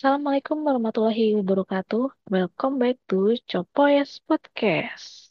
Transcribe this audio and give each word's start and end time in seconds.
Assalamualaikum 0.00 0.64
warahmatullahi 0.64 1.36
wabarakatuh. 1.36 2.32
Welcome 2.32 2.80
back 2.80 2.96
to 3.12 3.36
Copoyes 3.44 4.16
Podcast. 4.24 5.28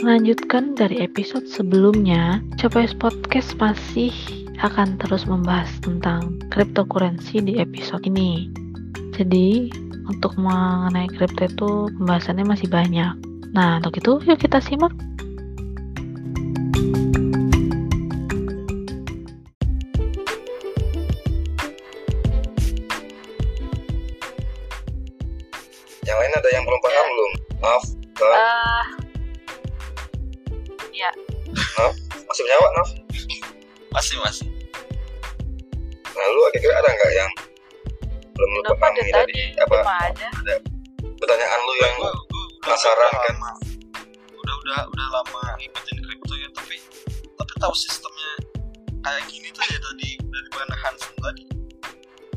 Melanjutkan 0.00 0.72
dari 0.72 1.04
episode 1.04 1.44
sebelumnya, 1.44 2.40
Copoyes 2.56 2.96
Podcast 2.96 3.52
masih 3.60 4.16
akan 4.64 4.96
terus 4.96 5.28
membahas 5.28 5.68
tentang 5.84 6.40
cryptocurrency 6.48 7.44
di 7.44 7.60
episode 7.60 8.00
ini. 8.08 8.48
Jadi, 9.12 9.68
untuk 10.08 10.40
mengenai 10.40 11.04
kripto 11.20 11.44
itu 11.44 11.70
pembahasannya 12.00 12.48
masih 12.48 12.72
banyak. 12.72 13.12
Nah, 13.52 13.76
untuk 13.76 13.92
itu 14.00 14.24
yuk 14.24 14.40
kita 14.40 14.64
simak 14.64 14.96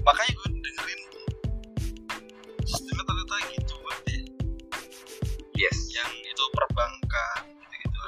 Makanya 0.07 0.31
gue 0.39 0.49
dengerin. 0.63 1.01
Sistemnya 2.63 3.03
ternyata 3.03 3.35
gitu 3.51 3.73
berarti 3.83 4.17
yes. 5.59 5.77
yang 5.91 6.11
itu 6.15 6.43
perbankan 6.55 7.43
gitu-gitu. 7.59 7.99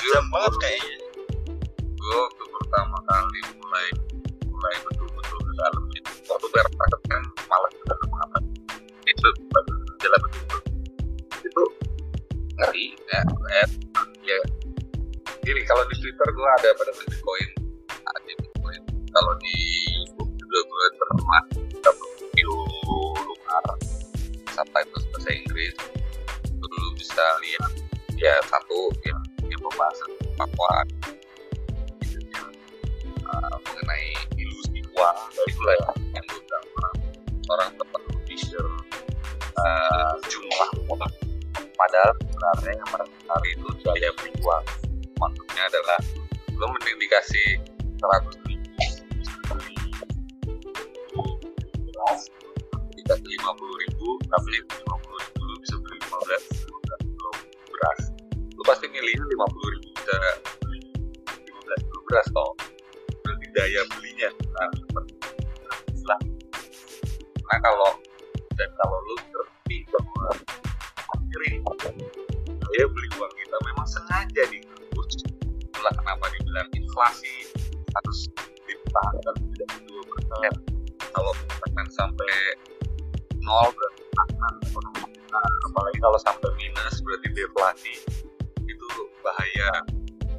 Jujur, 0.00 0.12
Jam 0.16 0.26
banget 0.32 0.54
kayaknya. 0.64 0.96
gue 2.08 2.24
pertama 2.40 2.96
kali 3.04 3.40
mulai 3.60 3.86
mulai 4.48 4.74
betul-betul 4.80 5.44
dalam 5.60 5.84
itu 5.92 6.12
waktu 6.24 6.46
bear 6.56 6.64
market 6.80 7.00
kan 7.04 7.22
malah 7.52 7.68
ke 7.68 7.84
dalam 7.84 8.10
apa 8.16 8.38
itu 9.04 9.28
jalan 10.00 10.20
betul 10.24 10.60
itu 11.44 11.62
ngeri 12.56 12.86
ya 13.12 13.20
ya, 13.28 13.64
ya. 14.24 14.38
Gini, 15.44 15.64
kalau 15.68 15.84
di 15.88 15.96
Twitter 16.00 16.28
gue 16.32 16.48
ada 16.60 16.68
pada 16.76 16.92
Bitcoin 16.96 17.48
bisa 27.18 27.34
lihat 27.42 27.72
ya 28.14 28.30
satu 28.46 28.94
yang 29.02 29.18
yang 29.50 29.58
pembahasan 29.58 30.10
Papua. 30.38 30.86
Uh, 33.26 33.56
mengenai 33.58 34.14
ilusi 34.38 34.86
uang 34.94 35.18
itulah 35.50 35.74
ya 35.74 35.90
yang 36.14 36.24
diundang 36.30 36.64
orang 37.50 37.74
share 38.38 38.70
uh, 39.58 40.14
jumlah 40.30 40.70
uang. 40.86 41.10
Padahal 41.74 42.14
sebenarnya 42.22 42.72
yang 42.78 42.88
mereka 42.94 43.34
itu 43.50 43.66
daya 43.82 44.10
beli 44.14 44.30
uang. 44.38 44.64
Maksudnya 45.18 45.62
adalah 45.66 45.98
lo 46.54 46.70
mending 46.70 47.02
dikasih 47.02 47.57
beras. 57.78 58.00
Lo 58.58 58.62
pasti 58.66 58.90
milihnya 58.90 59.22
50 59.22 59.72
ribu 59.78 59.88
bisa 59.94 60.16
beli 60.66 60.82
15 61.46 61.86
kilo 61.86 62.00
beras 62.10 62.26
toh. 62.34 62.52
Berarti 63.22 63.46
daya 63.54 63.80
belinya 63.94 64.30
nah, 64.34 64.70
seperti 64.74 65.14
nah 67.48 67.58
kalau 67.64 67.90
dan 68.60 68.68
kalau 68.76 68.96
lu 69.08 69.16
ngerti 69.24 69.76
bahwa 69.88 70.26
kiri 71.32 71.50
daya 72.44 72.84
beli 72.92 73.08
uang 73.16 73.32
kita 73.32 73.56
memang 73.64 73.88
sengaja 73.88 74.42
dihapus 74.52 75.24
itulah 75.64 75.92
kenapa 75.96 76.28
dibilang 76.36 76.68
inflasi 76.76 77.48
harus 77.96 78.18
ditahan 78.68 79.16
tidak 79.56 79.68
dua 79.88 80.02
persen 80.12 80.54
kalau 81.16 81.32
tekan 81.64 81.88
sampai 81.88 82.32
nol 83.40 83.72
berarti 83.72 83.97
kalau 85.98 86.18
sampai 86.18 86.50
minus 86.56 87.02
berarti 87.02 87.28
deflasi 87.32 87.94
itu 88.64 88.86
bahaya. 89.20 89.70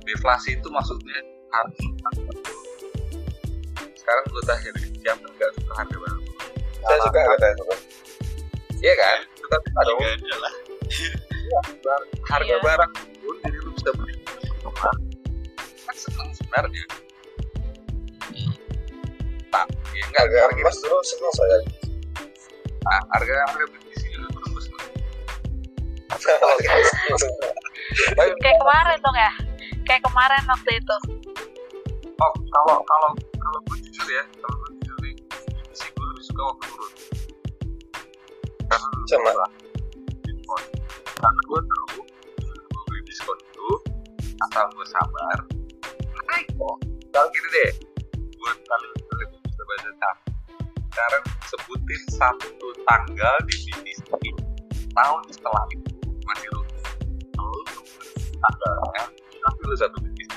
Deflasi 0.03 0.57
itu 0.57 0.67
maksudnya 0.67 1.19
harus 1.49 1.77
sekarang 3.93 4.23
gue 4.25 4.43
tanya 4.43 4.69
deh 4.73 4.85
siapa 4.97 5.21
nggak 5.21 5.51
suka 5.53 5.73
harga 5.75 5.97
barang 5.97 6.21
saya 6.79 6.99
suka 7.05 7.19
harga 7.21 7.47
itu 7.53 7.63
iya 8.81 8.93
kan? 8.95 9.17
Juga 9.37 9.57
ada 9.77 9.91
lah. 10.39 10.53
bar- 11.85 12.09
harga 12.25 12.53
Iya. 12.53 12.63
barang 12.63 12.91
pun 13.21 13.35
jadi 13.45 13.57
lu 13.61 13.69
bisa 13.77 13.89
beli. 13.93 14.15
Kan 15.85 15.93
seneng 15.93 16.29
sebenarnya. 16.33 16.83
Tak 19.49 19.65
ya 19.93 20.03
enggak 20.09 20.21
harga 20.25 20.37
harga 20.47 20.61
mas 20.63 20.77
dulu 20.81 20.97
seneng 21.05 21.33
saya. 21.37 21.57
Nah, 22.79 23.01
harga 23.13 23.33
harga 23.45 23.65
Kayak 28.39 28.57
kemarin 28.61 28.97
dong 29.01 29.17
ya. 29.17 29.31
Kayak 29.85 30.01
kemarin 30.05 30.43
waktu 30.49 30.71
itu. 30.77 30.95
oh, 32.19 32.33
kalau 32.51 32.77
kalau 32.83 33.09
kalau 33.39 33.59
gue 33.71 33.77
jujur 33.87 34.07
ya 34.11 34.23
kalau 34.43 34.55
gue 34.59 34.69
jujur 34.83 34.97
nih 35.01 35.15
sih 35.71 35.89
gue 35.89 36.05
lebih 36.05 36.25
suka 36.27 36.41
waktu 36.51 36.65
turun 36.67 36.91
karena 38.69 38.87
Sama. 39.07 39.47
diskon 40.27 40.63
karena 41.15 41.41
gue 41.47 41.59
tahu 41.63 41.99
gue 42.43 42.81
beli 42.91 43.01
diskon 43.07 43.37
itu 43.39 43.69
asal 44.45 44.67
gue 44.75 44.87
sabar 44.91 45.37
naik 46.27 46.47
kok 46.53 46.75
kalau 47.15 47.27
gini 47.31 47.47
deh 47.55 47.71
buat 48.35 48.57
kalian 48.67 48.91
kalian 49.09 49.29
bisa 49.47 49.61
baca 49.63 49.91
tab 50.03 50.15
sekarang 50.91 51.23
sebutin 51.47 52.01
satu 52.11 52.67
tanggal 52.83 53.35
di 53.47 53.55
BTC 53.63 54.11
tahun 54.91 55.21
setelah 55.31 55.63
itu 55.71 55.88
tapi 58.39 59.59
lu 59.65 59.75
satu 59.75 59.97
BTC 59.99 60.31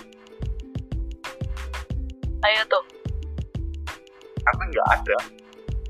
Ayo 2.43 2.63
tuh. 2.67 2.85
karena 4.43 4.63
nggak 4.67 4.89
ada 4.99 5.17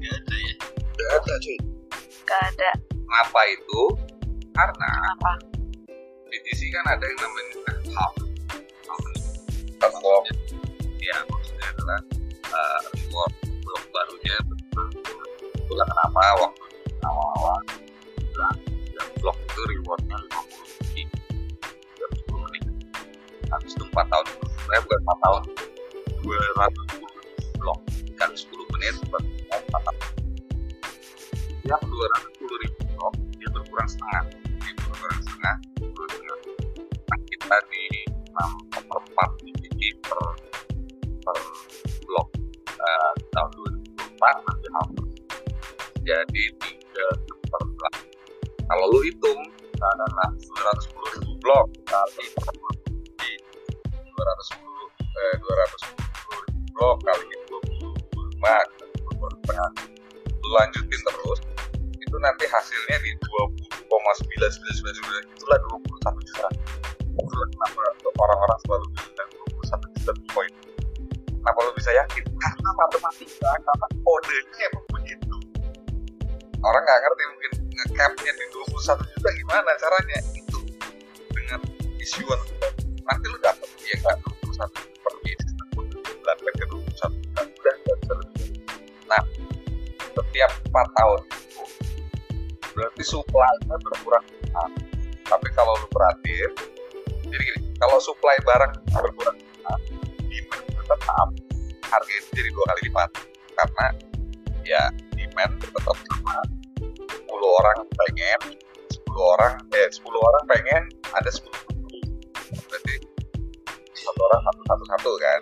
Ya 0.03 0.11
ada 0.13 0.35
ya. 0.35 0.55
Gak 0.93 1.11
ada 1.15 1.33
cuy. 1.39 1.59
Gak 2.27 2.43
ada 2.53 2.71
Kenapa 2.91 3.41
itu? 3.47 3.81
Karena 4.51 4.89
apa. 5.15 5.33
BTC 6.27 6.61
kan 6.73 6.85
ada 6.91 7.05
yang 7.05 7.19
namanya 7.21 7.55
half 7.93 8.15
half 8.89 9.05
half 9.79 9.95
walk 10.01 10.25
ya 10.99 11.17
maksudnya 11.29 11.67
adalah 11.77 12.01
uh, 12.49 12.81
reward 12.97 13.33
blok 13.61 13.85
barunya 13.93 14.37
itulah 15.55 15.87
kenapa 15.87 16.21
waktu 16.41 16.65
di 16.73 16.79
awal-awal 17.05 17.59
bilang 18.17 18.59
yang 18.97 19.09
blok 19.21 19.37
itu 19.39 19.61
rewardnya 19.77 20.17
50 20.17 20.52
habis 23.53 23.73
itu 23.77 23.85
4 23.85 23.93
tahun. 24.09 24.27
Sebenarnya 24.43 24.83
bukan 24.89 25.01
4 25.05 25.25
tahun 25.25 25.43
210 26.25 27.61
blok 27.61 27.79
kali 28.19 28.35
10 28.35 28.73
menit 28.73 28.95
berarti 29.07 29.33
4 29.53 29.87
tahun. 29.87 29.97
Tiap 31.63 31.81
210 31.85 32.63
ribu 32.65 32.81
blok 32.97 33.15
dia 33.37 33.49
berkurang 33.53 33.89
setengah. 33.89 34.23
Dia 34.59 34.73
berkurang 34.81 35.21
setengah 35.21 35.57
berkurang 35.93 36.11
setengah 36.17 36.39
nah 37.11 37.19
kita 37.29 37.57
di 37.69 37.85
6 38.33 38.73
per 38.73 39.01
4 39.13 39.45
biji 39.45 39.89
per 40.01 40.17
per 40.17 40.52
supply 98.33 98.49
barang 98.49 98.73
berkurang. 98.97 99.37
Demand 100.25 100.65
tetap 100.73 101.29
harga 101.85 102.13
itu 102.17 102.29
jadi 102.33 102.49
dua 102.57 102.65
kali 102.73 102.81
lipat. 102.89 103.11
Karena 103.53 103.87
ya 104.65 104.83
demand 105.13 105.53
tetap 105.61 105.97
sama. 106.09 106.41
10 106.81 107.29
orang 107.29 107.79
pengen 107.93 108.41
10 108.89 109.33
orang 109.37 109.55
eh 109.77 109.89
10 109.91 110.01
orang 110.09 110.45
pengen 110.49 110.83
ada 111.13 111.29
10 111.29 111.45
beli. 111.85 112.01
berarti 112.69 112.95
satu 113.93 114.21
orang 114.33 114.41
satu 114.49 114.63
satu 114.65 114.85
satu 114.97 115.11
kan? 115.21 115.41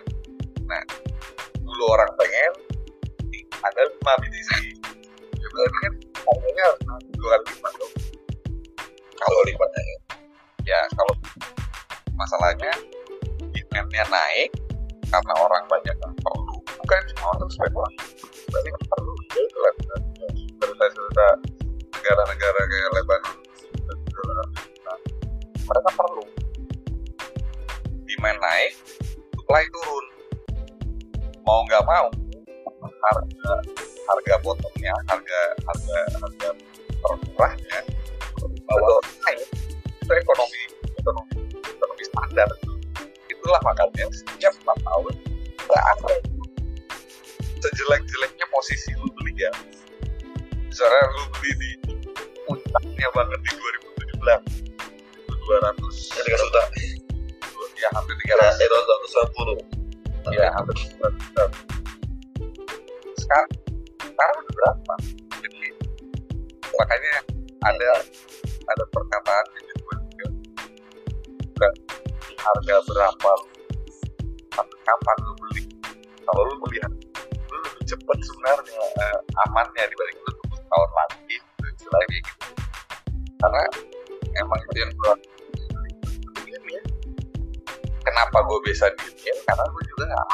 Nah 0.67 0.83
10 1.63 1.95
orang 1.95 2.09
pengen 2.19 2.51
ada 3.61 3.81
5 3.87 4.21
biji 4.25 4.41
sih 4.51 4.67
ya 5.39 5.47
berarti 5.47 5.77
kan 5.79 5.93
harganya 6.27 6.65
dua 7.15 7.29
kali 7.39 7.43
lipat 7.55 7.73
dong. 7.79 7.93
Kalau 9.15 9.39
lipatnya 9.47 9.81
ya. 9.85 9.97
ya 10.75 10.79
kalau 10.97 11.13
masalahnya 12.21 12.73
demandnya 13.49 14.05
naik 14.05 14.49
karena 15.09 15.33
orang 15.41 15.63
banyak 15.65 15.95
yang 15.97 16.15
perlu. 16.21 16.55
Bukan 16.61 17.01
cuma 17.13 17.27
untuk 17.33 17.49
spekulasi 17.49 17.97
banyak 18.53 18.71
yang 18.71 18.87
perlu. 18.93 19.13
Ya 19.33 19.41
itu 19.41 19.57
lah 19.57 19.73
cerita-cerita 20.61 21.27
negara-negara 21.97 22.61
kayak 22.69 22.89
Lebanon 22.93 23.37
mereka 25.65 25.89
perlu. 25.97 26.23
Demand 28.05 28.37
naik 28.37 28.73
supply 29.33 29.65
turun. 29.73 30.05
Mau 31.41 31.65
nggak 31.65 31.83
mau 31.89 32.07
harga 32.81 33.53
harga 34.05 34.35
bottomnya 34.45 34.93
harga 35.09 35.41
harga 35.65 35.97
harga 36.21 36.49
termurahnya 37.01 37.79
kalau 38.69 39.01
naik. 39.25 39.41
Itu 40.05 40.13
ekonomi 40.13 40.61
ekonomi 41.01 41.40
standar. 42.21 42.49
Itulah 43.29 43.61
makanya 43.65 44.05
setiap 44.13 44.53
4 44.61 44.85
tahun 44.85 45.13
nggak 45.65 45.83
ada. 45.97 46.13
Sejelek-jeleknya 47.61 48.45
posisi 48.53 48.93
lu 48.97 49.09
beli 49.17 49.33
ya. 49.37 49.51
Misalnya 50.69 51.05
lu 51.17 51.23
beli 51.37 51.51
di 51.57 51.69
puncaknya 52.45 53.07
banget 53.17 53.39
di 53.41 53.51
2017 54.21 54.61
itu 55.17 55.33
200 55.33 56.21
Tiga 56.21 56.37
juta. 56.37 56.63
ya 57.81 57.89
hampir 57.97 58.13
300 58.13 58.61
itu 58.61 58.77
seratus. 59.09 59.09
Lima 59.17 59.25
puluh. 59.33 59.57
ya 60.29 60.47
hampir 60.53 60.75
300 60.77 61.17
juta 61.17 61.45
sekarang 63.31 63.51
sekarang 64.03 64.35
udah 64.43 64.53
berapa? 64.59 64.93
Jadi 65.39 65.67
makanya 66.75 67.15
ada 67.63 67.91
ada 68.67 68.83
perkataan 68.91 69.10
harga 72.41 72.75
berapa 72.89 73.29
lu? 73.37 73.47
Tapi 74.51 74.75
kapan 74.81 75.17
lu 75.21 75.33
beli? 75.45 75.63
Kalau 76.25 76.41
lu 76.49 76.55
melihat 76.65 76.91
lu 77.51 77.57
lebih 77.61 77.83
cepet 77.85 78.17
sebenarnya 78.25 78.81
eh, 78.81 79.17
amannya 79.47 79.83
dibanding 79.85 80.17
lu 80.25 80.31
tunggu 80.41 80.57
tahun 80.57 80.91
lagi 80.97 81.35
istilahnya 81.61 82.07
kayak 82.09 82.23
gitu. 82.25 82.45
Karena 83.41 83.61
emang 84.41 84.59
itu 84.65 84.77
yang 84.81 84.91
gue 84.97 85.13
kenapa 88.01 88.37
gue 88.43 88.59
bisa 88.65 88.85
diem? 88.97 89.37
Karena 89.45 89.63
gue 89.69 89.83
juga 89.93 90.03
nggak 90.09 90.27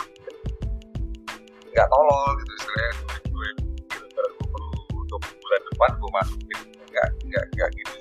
nggak 1.75 1.87
tolol 1.91 2.27
gitu 2.39 2.51
istilahnya. 2.55 2.91
Gue 3.27 3.47
gue 3.91 4.47
perlu 4.47 4.79
untuk 4.95 5.21
bulan 5.23 5.61
depan 5.71 5.89
gue 5.99 6.11
masukin. 6.15 6.59
Nggak 6.87 7.07
nggak 7.27 7.43
nggak 7.53 7.69
gitu 7.75 7.97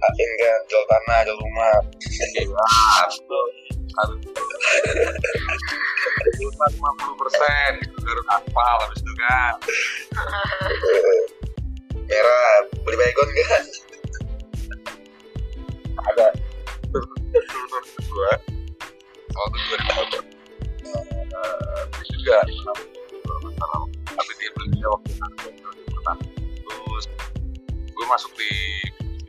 Akhirnya 0.00 0.52
jual 0.68 0.84
tanah, 0.88 1.18
jual 1.28 1.36
rumah. 1.36 1.76
harus 3.90 4.22
lima 6.38 6.90
puluh 6.94 7.16
persen 7.18 7.72
baru 7.98 8.22
aspal 8.30 8.76
habis 8.86 9.02
itu 9.02 9.12
kan 9.18 9.54
Merah, 12.06 12.54
beli 12.86 12.96
baygon 12.98 13.28
kan? 13.34 13.62
ada 16.00 16.26
turun 16.90 17.84
kedua 17.98 18.30
waktu 19.36 19.56
dua 19.58 19.76
ribu 19.78 20.18
itu 22.00 22.08
juga 22.14 22.36
masalah 23.44 23.84
tapi 24.16 24.32
dia 24.40 24.50
belinya 24.56 24.88
waktu 24.96 25.10
pertama 25.92 26.24
terus 26.40 27.04
gue 27.90 28.06
masuk 28.08 28.32
di 28.38 28.50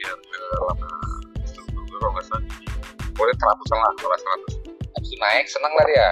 biar 0.01 0.17
lama 0.65 0.87
itu 1.45 1.61
gue 1.61 1.97
kalau 2.01 2.11
nggak 2.17 2.25
salah 2.25 2.43
boleh 3.13 3.33
seratusan 3.37 3.77
lah 3.77 3.93
kalau 4.01 4.17
seratus 4.17 4.53
habis 4.81 5.09
itu 5.13 5.17
naik 5.21 5.45
senang 5.45 5.73
lah 5.77 5.85
dia 5.85 6.09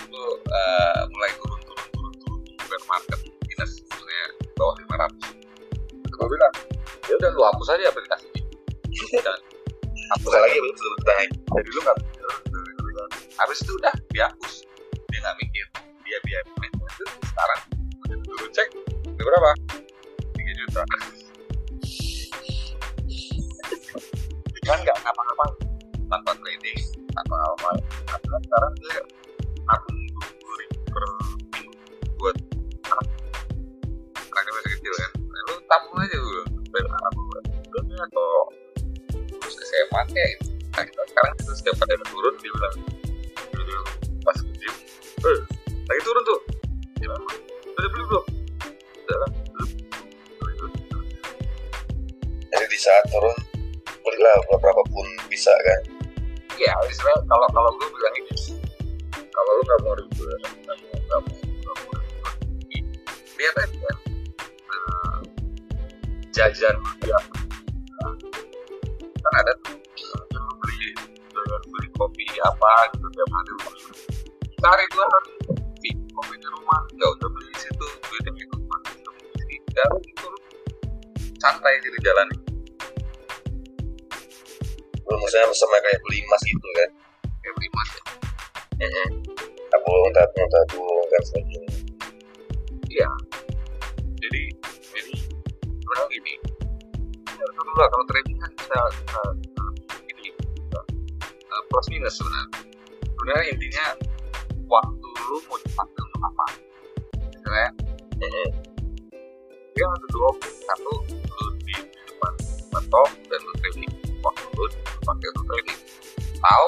itu 0.00 0.22
eh, 0.48 1.00
mulai 1.12 1.30
turun 1.36 1.60
turun 1.68 1.86
turun 1.92 2.14
turun 2.16 2.40
bukan 2.56 2.80
market 2.88 3.20
minus 3.44 3.72
di 3.84 4.48
bawah 4.56 4.74
lima 4.80 4.94
ratus 5.04 5.24
gue 6.06 6.26
bilang 6.32 6.54
ya 7.06 7.14
udah 7.20 7.30
lu 7.36 7.42
hapus 7.44 7.68
aja 7.76 7.84
aplikasi 7.92 8.26
ini 8.32 9.20
dan 9.20 9.38
hapus 10.16 10.30
lagi 10.32 10.56
belum 10.56 10.76
sudah 10.80 11.02
naik. 11.12 11.30
jadi 11.36 11.68
lu 11.68 11.80
nggak 11.84 11.98
habis 13.36 13.58
itu 13.60 13.72
udah 13.76 13.94
dihapus 14.16 14.54
dia 15.12 15.18
nggak 15.20 15.36
mikir 15.44 15.66
dia 16.08 16.18
biaya 16.24 16.42
maintenance 16.56 16.96
itu 16.96 17.16
sekarang 17.28 17.60
dulu 18.24 18.46
cek 18.48 18.68
berapa 19.20 19.50
3 20.32 20.60
juta 20.64 20.82
kan 24.66 24.78
nggak 24.82 24.98
ngapa-ngapa. 25.06 25.46
Tanpa 26.06 26.30
trading 26.38 26.80
tanpa 27.14 27.36
apa. 27.54 27.70
Karena 28.10 28.38
sekarang 28.42 28.72
dia 28.82 29.00
nabung 29.66 29.98
dua 30.14 30.54
ribu 30.58 30.78
per 30.90 31.04
minggu 31.54 31.72
buat 32.18 32.36
anak. 32.90 33.06
Anaknya 34.14 34.52
masih 34.52 34.70
kecil 34.76 34.92
kan. 34.98 35.10
Nah, 35.22 35.40
lu 35.46 35.54
tabung 35.70 35.96
aja 36.02 36.16
dulu 36.18 36.42
bayar 36.74 36.90
anak 36.92 37.12
lu 37.14 37.24
atau 37.96 38.30
terus 39.14 39.56
SMA 39.56 40.00
kayak 40.12 40.30
gitu. 40.36 40.46
Nah 40.76 40.84
kita 40.84 41.02
sekarang 41.08 41.32
itu 41.40 41.52
setiap 41.56 41.76
ada 41.86 41.92
yang 41.96 42.06
turun 42.10 42.34
dia 42.42 42.50
bilang. 42.52 42.74
Bilang, 43.56 43.86
pas 44.20 44.36
ke 44.36 44.52
gym. 44.60 44.74
Eh 45.24 45.38
lagi 45.86 46.00
turun 46.04 46.22
tuh. 46.26 46.40
Dia 47.00 47.06
bilang 47.08 47.24
udah 47.76 47.88
beli 47.88 48.04
belum? 48.04 48.24
Udah 49.06 49.16
lah 49.16 49.30
belum? 49.30 49.70
Jadi 52.46 52.66
di 52.72 52.78
saat 52.80 53.04
turun, 53.12 53.36
belilah 54.06 54.36
berapa 54.62 54.82
pun 54.94 55.06
bisa 55.26 55.50
kan? 55.50 55.80
Iya, 56.56 56.72
istilah 56.88 57.18
kalau 57.26 57.46
kalau 57.52 57.70
gue 57.74 57.88
bilang 57.90 58.14
ini, 58.22 58.32
kalau 59.34 59.50
lu 59.50 59.62
nggak 59.66 59.80
mau 59.82 59.94
ribet, 59.98 60.40
nggak 60.62 60.76
mau 60.80 60.94
nggak 60.94 61.20
mau 61.26 61.36
nggak 61.42 61.76
mau 61.82 61.96
lihat 63.36 63.54
aja 63.60 63.76
kan, 63.76 63.98
jajan 66.32 66.76
dia 67.04 67.18
kan 69.24 69.32
ada 69.40 69.52
tuh 69.64 69.76
beli 70.60 70.92
beli 71.48 71.88
kopi 71.96 72.24
apa 72.44 72.70
gitu 72.92 73.06
tiap 73.12 73.30
hari 73.32 73.52
beli. 73.60 73.82
cari 74.60 74.84
dua 74.92 75.04
hari 75.04 75.32
kopi 75.44 75.90
kopi 76.12 76.34
di 76.40 76.48
rumah 76.52 76.80
nggak 76.96 77.08
usah 77.12 77.28
beli 77.28 77.48
di 77.52 77.60
situ 77.60 77.86
ke 78.04 78.16
sini 78.24 78.42
nggak 79.72 79.90
itu 80.04 80.28
santai 81.40 81.76
sih 81.84 81.90
di 81.92 82.00
jalan 82.04 82.28
Belum 85.06 85.20
misalnya 85.22 85.54
sama 85.54 85.78
kayak 85.80 86.02
beli 86.02 86.18
emas 86.26 86.42
gitu 86.42 86.68
kan? 86.74 86.90
kayak 87.46 87.54
beli 87.62 87.68
emas 87.70 87.90
ya. 87.94 88.02
Tabung, 89.70 90.10
tabung, 90.10 90.48
tabung 90.50 91.04
kan 91.14 91.22
sebagainya. 91.30 91.70
Iya. 92.90 93.10
Jadi 94.18 94.42
jadi 94.90 95.14
sebenarnya 95.62 96.06
gini. 96.10 96.34
Ya, 97.22 97.46
dulu 97.54 97.70
lah 97.78 97.86
kalau 97.86 98.04
trading 98.10 98.38
kan 98.42 98.50
bisa 98.58 98.80
gini 100.10 100.34
bisa, 100.34 100.80
uh, 101.54 101.62
plus 101.70 101.86
minus 101.94 102.14
sebenarnya. 102.18 102.66
Sebenarnya 103.06 103.44
intinya 103.54 103.86
waktu 104.66 105.08
lu 105.30 105.38
mau 105.46 105.58
dipakai 105.62 106.00
untuk 106.02 106.22
apa? 106.26 106.46
Misalnya, 107.30 107.68
dia 109.70 109.86
ada 109.86 110.06
dua 110.10 110.26
opsi. 110.34 110.50
Satu 110.66 110.92
lu 111.06 111.46
di, 111.62 111.74
di 111.78 112.00
depan 112.10 112.32
laptop 112.74 113.08
dan 113.30 113.38
lu 113.38 113.52
trading. 113.62 113.95
Waktu 114.26 114.62
dipakai 114.74 115.26
untuk 115.30 115.44
trading. 115.46 115.80
Tahu 116.42 116.66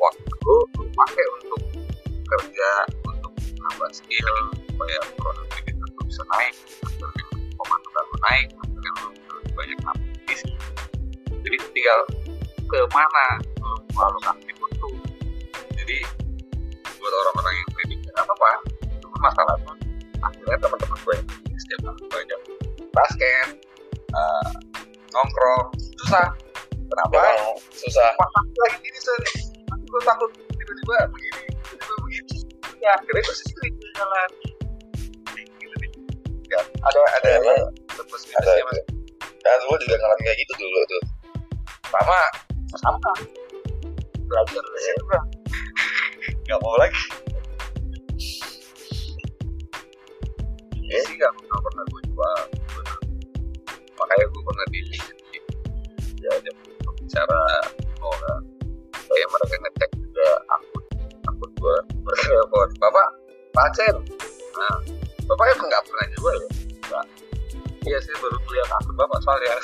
waktu 0.00 0.32
lu 0.44 0.56
lu 0.80 0.84
pakai 0.96 1.26
untuk 1.40 1.60
kerja 2.24 2.70
untuk 3.04 3.32
nambah 3.36 3.90
skill 3.92 4.32
supaya 4.64 4.98
produktivitas 5.20 5.88
lu 5.94 6.02
bisa 6.08 6.22
naik 6.32 6.54
agar 6.82 7.10
pemasukan 7.60 8.04
lu 8.08 8.16
naik 8.32 8.46
agar 8.56 8.92
lu 9.04 9.08
banyak 9.54 9.78
aktivitas 9.86 10.40
jadi 11.44 11.56
tinggal 11.76 12.00
ke 12.64 12.78
mana 12.90 13.26
lu 13.60 13.76
mau 13.92 14.08
alokasi 14.08 14.50
waktu 14.56 14.88
jadi 15.76 15.98
buat 16.96 17.12
orang-orang 17.12 17.54
yang 17.60 17.68
trading 17.76 18.00
nggak 18.00 18.24
apa-apa. 18.24 18.50
Cuma 19.04 19.16
masalahnya 19.28 19.72
akhirnya 20.24 20.56
teman-teman 20.56 20.98
gue 21.04 21.16
setiap 21.60 21.80
hari 21.84 22.04
banyak 22.08 22.40
basket 22.96 23.48
eh, 24.08 24.52
nongkrong 25.12 25.68
susah 26.00 26.32
kenapa 26.94 27.18
Memang 27.18 27.58
susah. 27.74 28.08
pas 28.14 28.30
aku 28.30 28.54
lagi 28.62 28.76
gini 28.80 28.98
sen 29.02 29.20
aku 29.66 29.82
gue 29.84 30.00
takut 30.06 30.30
tiba-tiba 30.54 30.94
begini 31.10 31.42
tiba-tiba 31.66 31.94
begitu 32.06 32.34
ya 32.78 32.90
akhirnya 32.94 33.20
gue 33.20 33.34
sendiri 33.34 33.68
jalan 33.98 34.30
gitu 35.58 35.74
nih 35.82 35.90
ya, 36.48 36.60
ada 36.86 36.98
ada 37.18 37.28
Memang 37.42 37.58
tebus 37.90 38.22
ada 38.30 38.50
minusnya 38.54 38.64
mas. 38.70 38.78
Kan 39.44 39.60
gue 39.60 39.76
juga 39.84 39.94
ngalamin 39.98 40.22
kayak 40.24 40.38
gitu 40.40 40.52
dulu 40.56 40.78
tuh. 40.86 41.02
sama 41.90 42.20
sama 42.74 43.10
belajar 44.26 44.62
dari 44.62 44.80
situ 44.82 45.02
nggak 46.44 46.58
mau 46.60 46.74
lagi 46.78 47.02
Ya. 50.84 51.00
sih 51.00 51.16
nggak 51.16 51.32
nggak 51.32 51.60
pernah 51.64 51.84
gue 51.88 52.00
bener. 52.04 52.98
makanya 53.96 54.24
gue 54.28 54.42
pernah 54.44 54.64
di 54.68 54.80
ya 56.20 56.32
dia 56.44 56.52
bicara 57.04 57.44
oh 58.00 58.12
nggak 58.16 58.38
kayak 58.96 59.28
mereka 59.28 59.54
ngecek 59.60 59.90
juga 59.92 60.28
akun 60.56 60.84
akun 61.28 61.50
gue 61.52 61.76
mereka 62.04 62.36
bapak 62.80 63.08
Pak 63.54 63.76
nah 64.56 64.74
bapak 65.28 65.46
emang 65.56 65.66
nggak 65.68 65.84
pernah 65.88 66.06
jual 66.16 66.36
ya? 66.36 66.48
Nggak. 66.84 67.06
Iya 67.84 67.98
saya 68.00 68.16
baru 68.20 68.36
lihat 68.40 68.70
akun 68.80 68.94
bapak 68.96 69.18
soalnya. 69.24 69.56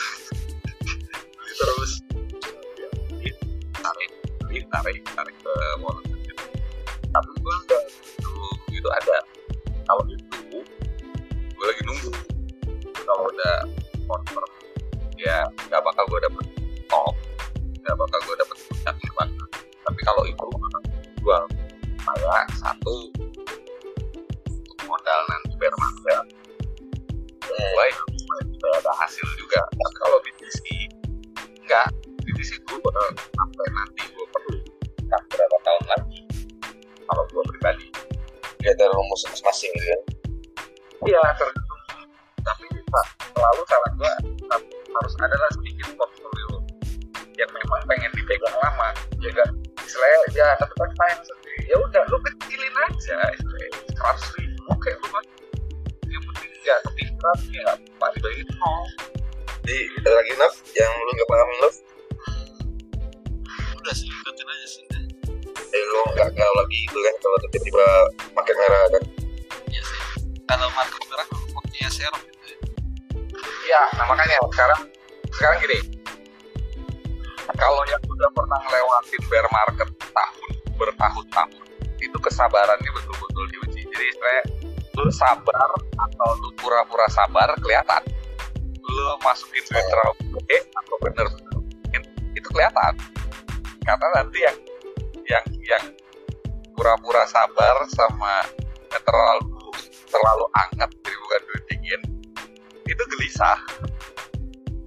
Terus 1.60 1.92
ya, 3.20 3.32
tarik 3.76 4.10
beli 4.46 4.60
tarik 4.70 5.02
tarik 5.16 5.36
ke 5.36 5.54
wallet 5.80 6.06
tapi 7.10 7.26
gue 7.42 7.54
enggak 7.66 7.84
itu 8.22 8.32
itu 8.70 8.88
ada. 9.02 9.18
Kalau 9.90 10.04
itu 10.06 10.58
gue 11.50 11.66
lagi 11.66 11.82
nunggu. 11.82 12.12
Kalau 12.94 13.26
udah 13.26 13.56
confirm 14.06 14.50
ya 15.18 15.42
nggak 15.68 15.82
bakal 15.82 16.04
gue 16.06 16.20
dapet 16.22 16.44
nggak 17.90 18.06
bakal 18.06 18.18
gue 18.22 18.36
dapet 18.38 18.56
puncaknya 18.70 19.10
banget 19.18 19.50
tapi 19.82 20.00
kalau 20.06 20.22
itu 20.22 20.46
jual 21.18 21.42
kayak 22.06 22.46
satu 22.54 23.09
kalau 67.30 67.46
tiba-tiba 67.46 67.86
pakai 68.34 68.54
merah 68.58 68.82
kan. 68.90 69.02
iya 69.70 69.82
sih 69.86 69.98
kalau 70.50 70.66
market 70.74 71.02
merah 71.06 71.26
waktunya 71.54 71.90
serem 71.94 72.22
gitu 72.26 72.44
ya. 72.50 72.58
Iya, 73.70 73.82
nah 73.94 74.04
makanya 74.10 74.34
sekarang 74.50 74.80
sekarang 75.30 75.56
gini. 75.62 75.78
Kalau 77.54 77.82
yang 77.86 78.02
udah 78.02 78.30
pernah 78.34 78.58
ngelewatin 78.66 79.22
bear 79.30 79.46
market 79.54 79.88
tahun 80.10 80.50
bertahun-tahun, 80.74 81.66
itu 82.02 82.18
kesabarannya 82.18 82.90
betul-betul 82.98 83.44
diuji. 83.54 83.86
Jadi 83.86 84.04
istilahnya 84.10 84.44
lu 84.98 85.12
sabar 85.14 85.70
atau 85.78 86.28
lu 86.42 86.50
pura-pura 86.58 87.06
sabar 87.14 87.54
kelihatan. 87.62 88.02
Lu 88.82 89.14
masukin 89.22 89.62
duit 89.70 89.86
terlalu 89.86 90.14
eh 90.50 90.62
atau 90.66 90.96
bener-bener 90.98 91.58
itu 92.34 92.48
kelihatan. 92.50 92.94
Karena 93.86 94.06
nanti 94.18 94.38
yang 94.42 94.56
yang 95.30 95.44
yang 95.62 95.84
pura-pura 96.80 97.28
sabar 97.28 97.76
sama 97.92 98.40
terlalu 99.04 99.68
terlalu 100.08 100.46
anget 100.56 100.88
jadi 101.04 101.16
bukan 101.20 101.40
duit 101.44 101.64
dingin 101.68 102.00
itu 102.88 103.02
gelisah 103.04 103.60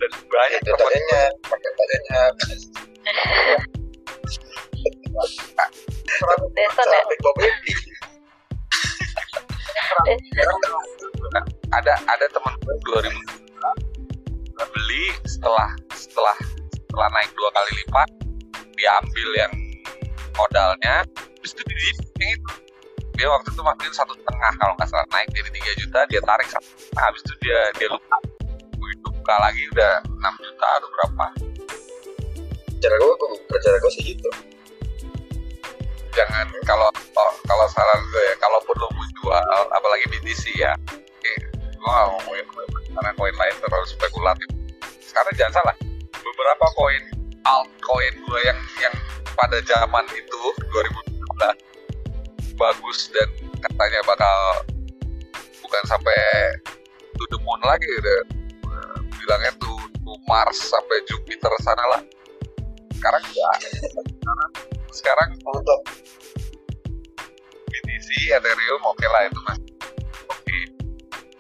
dan 0.02 0.10
banyak 0.26 0.60
Itu 0.66 0.74
tadanya, 0.74 1.22
pakai 1.46 1.72
tadanya. 1.78 2.22
Deson 6.58 6.82
ya? 10.58 11.42
Ada 11.78 11.94
ada 12.10 12.26
teman 12.26 12.54
gue 12.58 13.06
2000 13.06 14.66
beli 14.74 15.14
setelah 15.30 15.70
setelah 15.94 16.38
setelah 16.74 17.08
naik 17.14 17.30
dua 17.38 17.50
kali 17.54 17.72
lipat 17.86 18.10
diambil 18.74 19.30
yang 19.38 19.54
modalnya 20.38 21.06
terus 21.40 21.52
itu 21.56 21.64
di 21.68 21.74
yang 21.74 22.32
itu. 22.40 22.52
Dia 23.14 23.30
waktu 23.30 23.54
itu 23.54 23.62
masukin 23.62 23.94
satu 23.94 24.14
setengah 24.18 24.52
kalau 24.58 24.74
nggak 24.74 24.90
salah 24.90 25.06
naik 25.14 25.30
jadi 25.38 25.50
3 25.54 25.82
juta 25.86 26.00
dia 26.10 26.22
tarik 26.26 26.48
satu 26.50 26.66
setengah 26.66 27.04
habis 27.06 27.22
itu 27.22 27.34
dia 27.46 27.60
dia 27.78 27.88
lupa. 27.94 28.18
Begitu 28.80 29.08
buka 29.14 29.36
lagi 29.38 29.64
udah 29.70 29.94
6 30.02 30.46
juta 30.46 30.68
atau 30.82 30.90
berapa. 30.90 31.26
Cara 32.84 32.96
gue, 33.00 33.14
cara 33.64 33.78
gue 33.80 33.92
sih 33.96 34.04
gitu. 34.18 34.30
jangan 36.14 36.46
kalau 36.62 36.94
kalau 37.50 37.66
saran 37.74 38.00
gue 38.14 38.24
ya 38.30 38.36
kalaupun 38.38 38.76
lo 38.78 38.86
mau 38.94 39.06
jual 39.18 39.66
apalagi 39.74 40.06
BTC 40.14 40.44
ya. 40.62 40.74
Oke 40.94 41.34
gue 41.84 41.92
ngomongin 41.92 42.46
karena 42.94 43.12
koin 43.18 43.36
lain 43.36 43.56
terlalu 43.60 43.86
spekulatif. 43.90 44.50
Sekarang 45.04 45.34
jangan 45.36 45.54
salah 45.62 45.76
beberapa 46.24 46.66
koin 46.78 47.04
altcoin 47.44 48.14
gue 48.24 48.40
yang 48.48 48.60
yang 48.80 48.96
pada 49.34 49.58
zaman 49.66 50.06
itu 50.14 50.42
2017 50.72 51.14
bagus 52.54 53.10
dan 53.10 53.30
katanya 53.66 54.00
bakal 54.06 54.38
bukan 55.66 55.84
sampai 55.90 56.18
to 57.18 57.24
the 57.34 57.40
moon 57.42 57.62
lagi 57.66 57.86
udah 57.98 58.20
eh, 58.70 58.98
bilangnya 59.18 59.52
tuh 59.58 59.78
to 60.06 60.14
Mars 60.30 60.58
sampai 60.62 61.02
Jupiter 61.10 61.50
sana 61.66 61.84
lah. 61.98 62.02
Sekarang 62.94 63.24
enggak 63.26 63.58
sekarang 64.94 65.30
Untuk 65.42 65.80
BTC, 67.68 68.30
Ethereum 68.30 68.82
oke 68.86 69.06
lah 69.10 69.26
itu 69.26 69.40
mas. 69.50 69.60
Oke. 70.30 70.60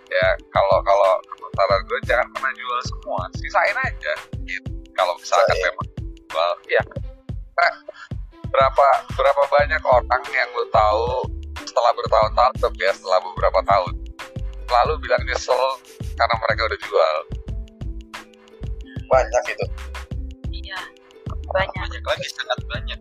Ya 0.09 0.27
kalau 0.49 0.81
kalau 0.81 1.13
saran 1.53 1.81
gue 1.85 1.99
jangan 2.09 2.27
pernah 2.33 2.51
jual 2.57 2.79
semua. 2.89 3.21
Sisain 3.37 3.77
aja. 3.77 4.13
Gitu. 4.41 4.69
Kalau 4.97 5.13
misalkan 5.21 5.57
memang 5.61 5.87
jual 6.33 6.51
ya 6.73 6.83
berapa 8.53 8.87
berapa 9.17 9.43
banyak 9.49 9.81
orang 9.81 10.23
yang 10.29 10.49
lo 10.53 10.65
tahu 10.69 11.25
setelah 11.65 11.91
bertahun-tahun 11.97 12.51
tetap 12.59 12.73
ya 12.77 12.91
setelah 12.93 13.19
beberapa 13.21 13.59
tahun? 13.65 13.93
Selalu 14.69 14.93
bilang 15.05 15.21
nyesel 15.25 15.63
karena 16.17 16.35
mereka 16.41 16.61
udah 16.65 16.79
jual. 16.81 17.17
Banyak 19.09 19.43
itu. 19.53 19.65
Iya, 20.53 20.79
banyak. 21.53 21.77
banyak 21.77 22.03
lagi 22.03 22.27
sangat 22.33 22.59
banyak. 22.65 22.99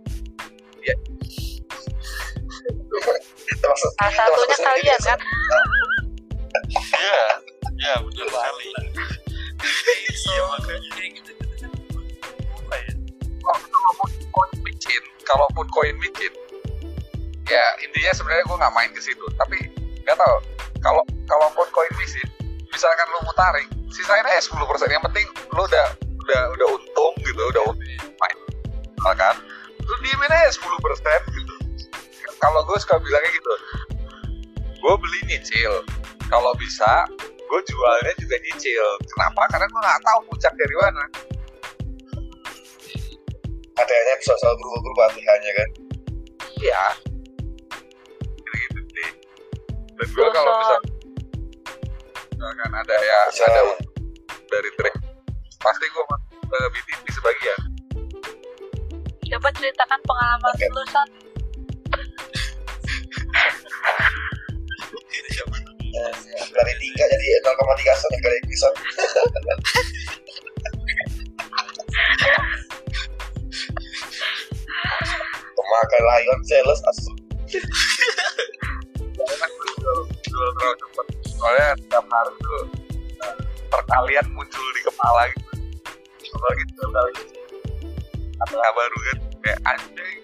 Termasuk 3.63 3.91
Salah 3.97 4.13
satunya 4.13 4.57
kalian 4.59 5.01
kan? 5.07 5.19
ya 6.73 7.23
ya 7.81 7.95
benar 8.03 8.27
sekali. 8.29 8.67
Iya 10.03 10.43
makanya 10.51 10.91
kalaupun 15.33 15.67
koin 15.73 15.97
micin 15.97 16.33
ya 17.49 17.65
intinya 17.81 18.13
sebenarnya 18.13 18.45
gue 18.45 18.57
nggak 18.61 18.75
main 18.77 18.91
ke 18.93 19.01
situ. 19.01 19.27
Tapi 19.41 19.59
nggak 20.05 20.17
tahu 20.17 20.37
kalau 20.85 21.03
kalaupun 21.25 21.67
koin 21.73 21.93
micin 21.97 22.29
misalkan 22.69 23.07
lu 23.13 23.19
mau 23.25 23.35
tarik 23.37 23.69
sisain 23.93 24.25
aja 24.25 24.41
10% 24.41 24.57
yang 24.89 25.05
penting 25.05 25.27
lu 25.53 25.63
udah 25.65 25.89
udah 26.25 26.43
udah 26.57 26.67
untung 26.77 27.15
gitu 27.25 27.43
udah 27.53 27.63
untung 27.73 28.01
main. 28.21 28.37
Kan 29.17 29.37
lu 29.83 29.95
diemin 30.05 30.31
aja 30.31 30.53
10% 30.53 31.37
gitu. 31.37 31.55
Kalau 32.43 32.61
gue 32.67 32.79
suka 32.83 32.99
bilangnya 33.01 33.31
gitu 33.33 33.53
gue 34.83 34.95
beli 34.99 35.21
nyicil. 35.31 35.73
Kalau 36.27 36.51
bisa 36.59 37.07
gue 37.23 37.61
jualnya 37.69 38.13
juga 38.19 38.37
nyicil. 38.41 38.87
Kenapa? 39.15 39.43
Karena 39.53 39.67
gue 39.69 39.81
nggak 39.81 40.03
tahu 40.03 40.19
puncak 40.33 40.53
dari 40.57 40.77
mana 40.81 41.05
ATH-nya 43.73 44.15
bisa 44.21 44.35
selalu 44.41 44.57
berubah-berubah 44.61 45.05
ATH-nya 45.13 45.53
kan 45.57 45.69
iya 46.61 46.85
gitu 48.53 48.81
sih 48.93 49.09
dan 49.97 50.09
gue 50.09 50.29
kalau 50.31 50.53
bisa 50.61 50.77
misalkan 52.37 52.73
ada 52.75 52.95
ya 53.01 53.21
Bisa. 53.33 53.45
ada 53.49 53.63
dari 54.51 54.71
trik 54.77 54.95
pasti 55.63 55.85
gue 55.89 56.05
masuk 56.05 56.41
ke 56.43 56.59
BTP 56.75 57.05
sebagian 57.15 57.61
Coba 59.33 59.49
ceritakan 59.57 59.97
pengalaman 60.05 60.53
Oke. 60.53 60.69
lu, 60.69 60.85
Son. 60.93 61.09
dari 66.53 66.75
tiga 66.81 67.05
jadi 67.09 67.27
0,3 67.41 68.01
son 68.01 68.13
kali 68.21 68.37
episode 68.45 68.77
lion 76.03 76.41
sales 76.43 76.81
asu 76.91 77.13
terlalu 79.13 80.05
soalnya 81.27 81.75
setiap 81.79 82.07
hari 82.07 82.33
tuh 82.39 82.65
perkalian 83.69 84.27
muncul 84.35 84.67
di 84.75 84.81
kepala 84.87 85.23
gitu. 85.33 85.51
Apalagi 86.33 86.63
setiap 86.71 86.91
kali 86.91 87.13
kata 88.43 88.69
baru 88.75 88.99
kan? 88.99 89.19
Kayak 89.43 89.61
anjing 89.67 90.19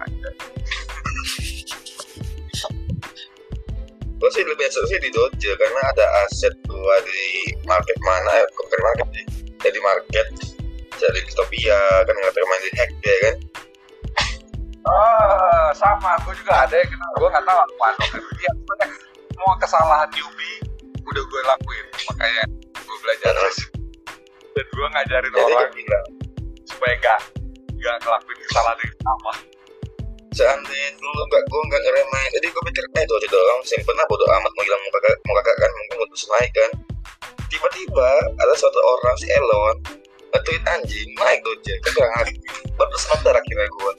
anjing. 0.00 0.36
Gue 4.22 4.30
sih 4.30 4.44
lebih 4.46 4.70
suka 4.70 4.86
sih 4.86 4.98
di 5.02 5.10
Doge 5.10 5.50
karena 5.58 5.80
ada 5.90 6.06
aset 6.22 6.54
gua 6.70 6.96
di 7.02 7.52
market 7.66 7.98
mana 8.06 8.30
ya 8.38 8.46
bukan 8.54 8.80
market 8.86 9.08
sih. 9.18 9.26
Jadi 9.62 9.78
market 9.82 10.26
jadi 11.02 11.20
Topia 11.34 11.80
kan 12.06 12.14
nggak 12.14 12.34
termain 12.34 12.62
di 12.62 12.70
hack 12.78 12.90
ya 13.02 13.16
kan 13.26 13.36
Ah, 14.92 15.72
sama, 15.72 16.20
gue 16.28 16.34
juga 16.36 16.68
ada 16.68 16.74
yang 16.76 16.90
kenal. 16.90 17.10
Gue 17.16 17.28
nggak 17.32 17.44
tahu 17.48 17.58
apa 17.64 17.86
Iya, 18.12 18.50
sebenarnya 18.52 18.88
semua 19.32 19.54
kesalahan 19.56 20.08
newbie 20.12 20.58
udah 21.00 21.22
gue 21.24 21.40
lakuin. 21.48 21.86
Makanya 22.12 22.44
gue 22.76 22.96
belajar 23.00 23.30
terus. 23.32 23.58
Dan 24.52 24.66
gue 24.68 24.86
ngajarin 24.92 25.30
jadi 25.32 25.40
orang 25.48 25.64
gue 25.64 25.76
bilang 25.80 26.06
supaya 26.68 26.94
gak, 27.00 27.20
gak 27.80 27.96
ngelakuin 28.04 28.38
kesalahan 28.48 28.78
yang 28.84 28.96
sama. 29.00 29.32
seandainya 30.32 30.96
dulu 30.96 31.20
nggak 31.28 31.44
gue 31.44 31.60
nggak 31.68 31.82
ngeremehin 31.84 32.30
jadi 32.40 32.46
gue 32.48 32.62
pikir 32.72 32.84
eh 32.96 33.04
Doge 33.04 33.28
doang 33.28 33.60
simpen 33.68 33.92
lah 33.92 34.06
bodo 34.08 34.24
amat 34.24 34.48
mau 34.56 34.64
hilang 34.64 34.80
mau 34.80 34.92
kakak 34.96 35.16
mau 35.28 35.34
kakak 35.36 35.56
kan 35.60 35.70
mungkin 35.76 35.94
mau 36.00 36.06
terus 36.08 36.24
naik 36.32 36.52
kan 36.56 36.70
tiba-tiba 37.52 38.10
ada 38.40 38.54
suatu 38.56 38.80
orang 38.80 39.12
si 39.20 39.28
Elon 39.28 39.76
nge-tweet 40.32 40.64
anjing 40.64 41.08
naik 41.20 41.38
Doge 41.44 41.74
kan 41.84 41.92
gak 41.92 42.10
ngerti 42.16 42.48
baru 42.80 42.96
sebentar 42.96 43.34
akhirnya 43.36 43.68
gue 43.68 43.92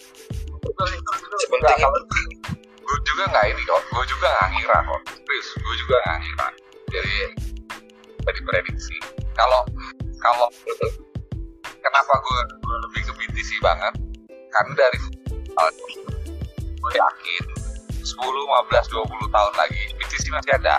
sepenting 1.43 1.77
itu 1.79 2.01
gue 2.83 2.99
juga 3.09 3.23
nggak 3.31 3.45
ini 3.49 3.61
kok. 3.65 3.81
Gue 3.89 4.05
juga 4.05 4.27
nggak 4.29 4.49
ngira 4.53 4.77
kok. 4.85 5.01
Serius, 5.25 5.47
gue 5.57 5.75
juga 5.81 5.95
nggak 6.03 6.17
ngira. 6.21 6.47
Jadi 6.93 7.15
tadi 8.21 8.39
prediksi. 8.45 8.97
Kalau 9.33 9.61
kalau 10.21 10.47
kenapa 11.63 12.13
gue, 12.21 12.39
gue 12.61 12.77
lebih 12.89 13.01
ke 13.09 13.13
BTC 13.17 13.49
banget? 13.65 13.93
Karena 14.53 14.73
dari 14.77 14.99
gue 16.83 16.91
yakin 16.93 17.43
10, 18.03 18.03
15, 18.03 18.93
20 18.93 19.35
tahun 19.35 19.53
lagi 19.55 19.83
BTC 19.97 20.25
masih 20.29 20.53
ada 20.59 20.77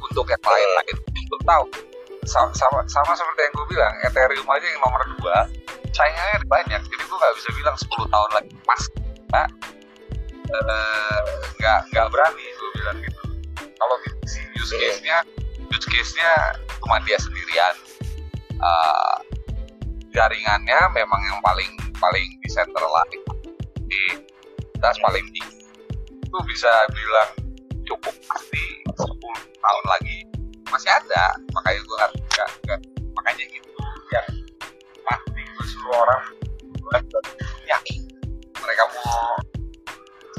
untuk 0.00 0.24
yang 0.30 0.40
lain-lain 0.40 0.96
untuk 0.96 1.42
tahu 1.44 1.64
sama, 2.24 2.50
sama, 2.54 2.80
sama 2.86 3.12
seperti 3.18 3.40
yang 3.42 3.54
gue 3.58 3.66
bilang 3.74 3.94
Ethereum 4.06 4.46
aja 4.46 4.66
yang 4.66 4.80
nomor 4.84 5.02
dua 5.18 5.36
saingannya 5.90 6.34
ada 6.38 6.46
banyak 6.46 6.80
jadi 6.86 7.02
gue 7.02 7.18
nggak 7.18 7.34
bisa 7.36 7.48
bilang 7.58 7.76
10 7.76 8.14
tahun 8.14 8.30
lagi 8.36 8.52
nggak 9.30 9.48
eh, 10.50 11.20
nggak 11.62 11.80
nggak 11.94 12.06
berani 12.10 12.44
gue 12.44 12.70
bilang 12.82 12.98
gitu. 12.98 13.22
Kalau 13.78 13.94
BTC 14.02 14.34
use 14.58 14.74
case-nya 14.74 15.18
use 15.70 15.86
case-nya 15.86 16.30
cuma 16.82 16.98
dia 17.06 17.16
sendirian. 17.22 17.74
Eh, 18.60 19.16
jaringannya 20.10 20.78
memang 20.90 21.20
yang 21.30 21.38
paling 21.46 21.70
paling 22.02 22.26
decentralized. 22.42 23.22
Di 23.86 24.02
das 24.82 24.98
paling 25.06 25.22
tinggi. 25.30 25.62
Itu 26.10 26.38
bisa 26.46 26.70
bilang 26.90 27.30
cukup 27.86 28.14
pasti 28.26 28.82
10 28.86 29.06
tahun 29.62 29.84
lagi 29.86 30.18
masih 30.66 30.90
ada. 30.90 31.38
Makanya 31.54 31.80
gue 31.86 31.96
nggak 31.96 32.12
nggak- 32.34 32.54
nggak- 32.66 32.84
makanya 33.14 33.44
itu 33.46 33.70
yang 34.10 34.26
pasti 35.06 35.42
gue 35.42 35.66
suruh 35.66 35.94
orang 35.94 36.22
buat 36.82 37.04
yakin 37.70 38.09
mereka 38.60 38.84
mau 38.92 39.36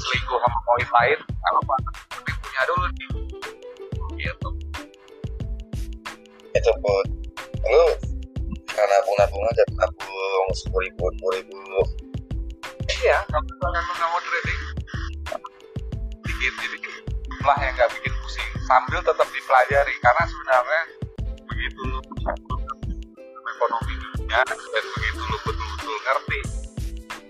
selingkuh 0.02 0.40
sama 0.42 0.58
koin 0.66 0.90
lain 0.90 1.20
apa 1.42 1.76
tapi 2.10 2.32
punya 2.42 2.62
dulu 2.70 2.86
nih 2.90 3.10
gitu. 4.22 4.50
Itu 6.52 6.72
pun 6.82 7.06
lu 7.66 7.86
karena 8.72 8.96
nabung-nabung 9.02 9.44
aja 9.52 9.64
nabung 9.78 10.48
sepuluh 10.58 10.86
ribu 10.90 11.04
sepuluh 11.18 11.34
ribu. 11.42 11.58
Iya 13.02 13.18
kalau 13.30 13.44
misalkan 13.46 13.82
lu 13.82 13.94
nggak 13.98 14.10
mau 14.10 14.22
trading 14.22 14.62
dikit 16.22 16.54
jadi 16.60 16.78
jumlah 17.30 17.58
yang 17.62 17.74
nggak 17.78 17.90
bikin 17.98 18.14
pusing 18.22 18.50
sambil 18.66 19.00
tetap 19.02 19.28
dipelajari. 19.34 19.94
Karena 20.02 20.24
sebenarnya 20.30 20.82
begitu 21.50 21.82
lu 21.88 22.00
ekonomi 23.42 23.94
dunia 24.02 24.40
dan 24.46 24.86
begitu 24.98 25.22
lu 25.22 25.38
betul-betul 25.46 25.96
ngerti 26.02 26.40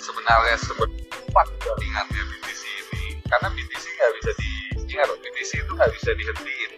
sebenarnya 0.01 0.57
seberapa 0.57 1.41
jaringannya 1.61 2.21
BTC 2.25 2.63
ini. 2.65 3.03
Karena 3.29 3.47
BTC 3.53 3.85
nggak 3.85 4.11
bisa 4.17 4.31
di 4.35 4.49
ingat 4.91 5.07
loh, 5.07 5.17
BTC 5.21 5.51
itu 5.61 5.71
nggak 5.71 5.91
bisa 5.93 6.09
dihentiin. 6.17 6.71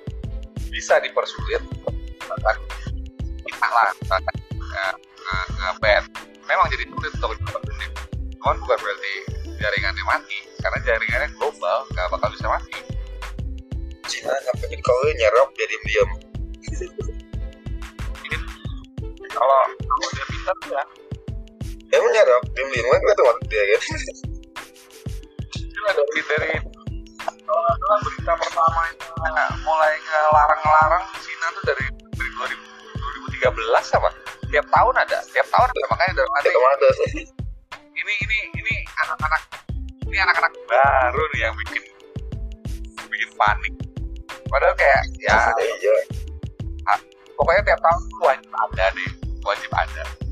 Bisa 0.70 0.94
dipersulit 1.00 1.64
bahkan 2.28 2.56
kita 3.48 3.68
lah 3.72 3.90
bahkan 4.08 4.36
nge- 4.52 4.98
nge- 5.00 5.50
nge-ban. 5.56 6.04
Memang 6.44 6.68
jadi 6.68 6.84
sulit 6.92 7.14
untuk 7.16 7.64
dipersulit. 7.64 7.92
Cuman 8.44 8.56
bukan 8.60 8.78
berarti 8.84 9.14
jaringannya 9.58 10.04
mati 10.04 10.38
karena 10.60 10.78
jaringannya 10.84 11.30
global 11.40 11.88
nggak 11.96 12.08
bakal 12.12 12.30
bisa 12.36 12.48
mati. 12.52 12.76
Cina 14.04 14.36
sampai 14.44 14.68
Bitcoin 14.68 15.16
nyerok 15.16 15.50
dia 15.56 15.66
diem-diem 15.72 16.34
kalau 19.34 19.60
kalau 19.76 20.08
dia 20.14 20.26
pintar 20.30 20.58
ya 20.70 20.84
emang 21.94 22.10
nyerok 22.10 22.44
diem-diem 22.58 22.88
kan 22.90 23.02
kita 23.06 23.24
waktu 23.24 23.46
dia 23.48 23.64
kan? 23.70 23.82
Gila 25.54 25.92
dari 25.94 26.22
dari 26.26 26.52
kalau 27.44 27.62
nggak 27.62 28.00
berita 28.02 28.34
pertama 28.34 28.82
itu 28.90 29.08
mulai 29.62 29.94
ngelarang-ngelarang 30.02 31.04
Cina 31.22 31.48
tuh 31.54 31.64
dari 31.70 31.86
dari 32.18 32.30
2000, 33.38 33.46
2013 33.46 33.98
apa? 34.02 34.10
Tiap 34.50 34.66
tahun 34.74 34.96
ada 35.06 35.18
tiap 35.30 35.48
tahun 35.54 35.68
ada. 35.70 35.82
Makanya 35.94 36.12
ada 36.18 36.24
ada 36.26 36.50
ada. 36.50 36.90
Ini 37.94 38.14
ini 38.26 38.38
ini 38.58 38.74
anak-anak 39.06 39.42
ini 40.10 40.18
anak-anak 40.18 40.54
baru 40.66 41.24
nih 41.38 41.40
yang 41.46 41.54
bikin 41.62 41.84
bikin 43.06 43.30
panik. 43.38 43.74
Padahal 44.50 44.74
kayak 44.78 45.02
ya 45.22 45.50
iya. 45.62 45.94
pokoknya 47.34 47.62
tiap 47.74 47.80
tahun 47.82 48.02
tuh 48.06 48.20
wajib 48.22 48.52
ada 48.54 48.86
deh 48.94 49.12
wajib 49.42 49.72
ada 49.74 50.23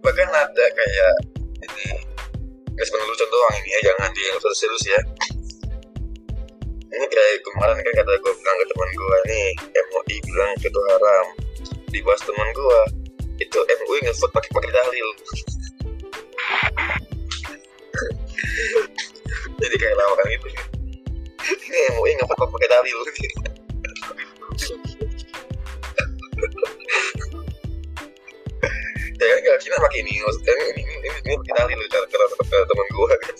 bahkan 0.00 0.28
ada 0.32 0.64
kayak 0.72 1.12
ini 1.60 1.86
guys 2.72 2.90
lucu 2.92 3.24
doang 3.28 3.54
ini 3.60 3.68
ya 3.76 3.80
jangan 3.92 4.10
di 4.16 4.22
serius 4.56 4.84
ya. 4.88 5.00
Ini 6.90 7.06
kayak 7.06 7.46
kemarin 7.46 7.78
kan 7.78 7.92
kata 8.02 8.12
gue 8.18 8.32
bilang 8.34 8.56
ke 8.58 8.66
teman 8.66 8.90
gue 8.90 9.18
nih 9.30 9.48
MUI 9.70 10.16
bilang 10.26 10.50
itu 10.58 10.80
haram. 10.90 11.26
Dibahas 11.92 12.22
teman 12.26 12.48
gue 12.50 12.80
itu 13.38 13.58
MUI 13.60 13.98
ngevote 14.08 14.32
pakai 14.34 14.50
pakai 14.50 14.72
dalil. 14.74 15.06
Jadi 19.60 19.76
kayak 19.76 19.94
lawakan 19.94 20.26
gitu. 20.34 20.48
Ini 21.46 21.78
MUI 21.94 22.18
ngevote 22.18 22.48
pakai 22.48 22.68
dalil 22.74 22.98
ya 29.20 29.26
kan 29.36 29.38
kalau 29.44 29.58
Cina 29.60 29.76
pakai 29.76 30.00
ini 30.00 30.12
maksudnya 30.24 30.54
ini 30.56 30.80
ini 30.80 30.94
ini, 30.96 31.08
ini 31.28 31.32
pakai 31.44 31.54
dalil 31.60 31.78
kata 31.92 32.06
kata 32.08 32.24
kata 32.40 32.64
teman 32.64 32.86
gue 32.88 33.06
kan 33.12 33.34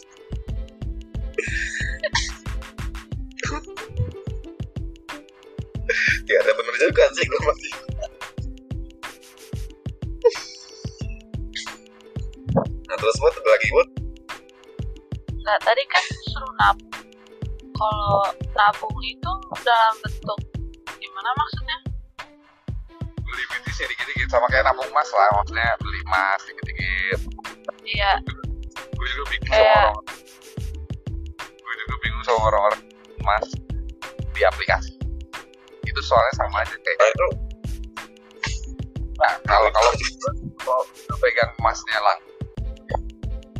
ya 6.28 6.36
ada 6.44 6.52
bener 6.52 6.74
juga 6.76 7.04
sih 7.16 7.24
gue 7.24 7.40
masih 7.48 7.72
nah 12.84 12.96
terus 13.00 13.16
buat 13.18 13.32
ada 13.32 13.50
lagi 13.50 13.68
buat 13.72 13.88
Nah, 15.40 15.58
tadi 15.66 15.82
kan 15.90 16.04
suruh 16.30 16.52
nabung. 16.62 16.94
Kalau 17.74 18.22
nabung 18.54 18.98
itu 19.02 19.32
dalam 19.66 19.94
bentuk 19.98 20.38
gimana 21.00 21.30
maksudnya? 21.34 21.59
Sama 24.30 24.46
kayak 24.46 24.62
nabung 24.62 24.86
emas 24.86 25.10
lah 25.10 25.26
maksudnya 25.34 25.68
beli 25.82 25.98
emas 26.06 26.40
dikit-dikit. 26.46 27.20
Iya, 27.82 28.12
gue 28.70 29.06
juga 29.10 29.24
bingung 29.34 29.50
sama 29.50 29.74
orang 29.74 29.94
gue 31.50 31.74
juga 31.74 31.94
bingung 31.98 32.22
sama 32.22 32.40
orang-orang 32.46 32.82
emas 33.18 33.46
di 34.30 34.42
aplikasi. 34.46 34.94
Itu 35.82 36.00
soalnya 36.06 36.34
sama 36.38 36.62
aja 36.62 36.74
kayak 36.78 36.96
nah 37.02 37.08
itu 37.10 37.28
nah, 39.20 39.34
kalau 39.44 39.68
kalau 39.74 39.92
kalau 40.62 40.82
lu 40.86 41.16
pegang 41.18 41.50
emasnya 41.58 41.98
lah. 41.98 42.18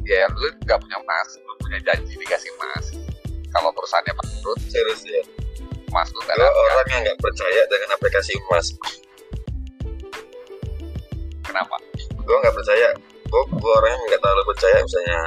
Ya 0.07 0.31
lu 0.31 0.49
nggak 0.63 0.79
punya 0.79 0.97
emas 1.03 1.29
lu 1.43 1.53
punya 1.59 1.79
janji 1.83 2.15
dikasih 2.15 2.51
emas. 2.63 2.95
Kalau 3.51 3.75
perusahaannya 3.75 4.15
bangkrut 4.15 4.59
serius 4.71 5.03
ya? 5.03 5.23
emas 5.91 6.07
lu 6.15 6.23
kan 6.23 6.39
orang 6.39 6.87
yang 6.95 7.03
nggak 7.03 7.19
percaya 7.19 7.63
dengan 7.67 7.99
aplikasi 7.99 8.39
emas 8.47 8.79
kenapa? 11.51 11.77
Gue 12.23 12.37
nggak 12.39 12.55
percaya. 12.55 12.89
Gue 13.27 13.43
gue 13.51 13.73
orang 13.83 13.91
yang 13.91 14.03
nggak 14.07 14.21
terlalu 14.23 14.43
percaya 14.55 14.77
misalnya 14.83 15.19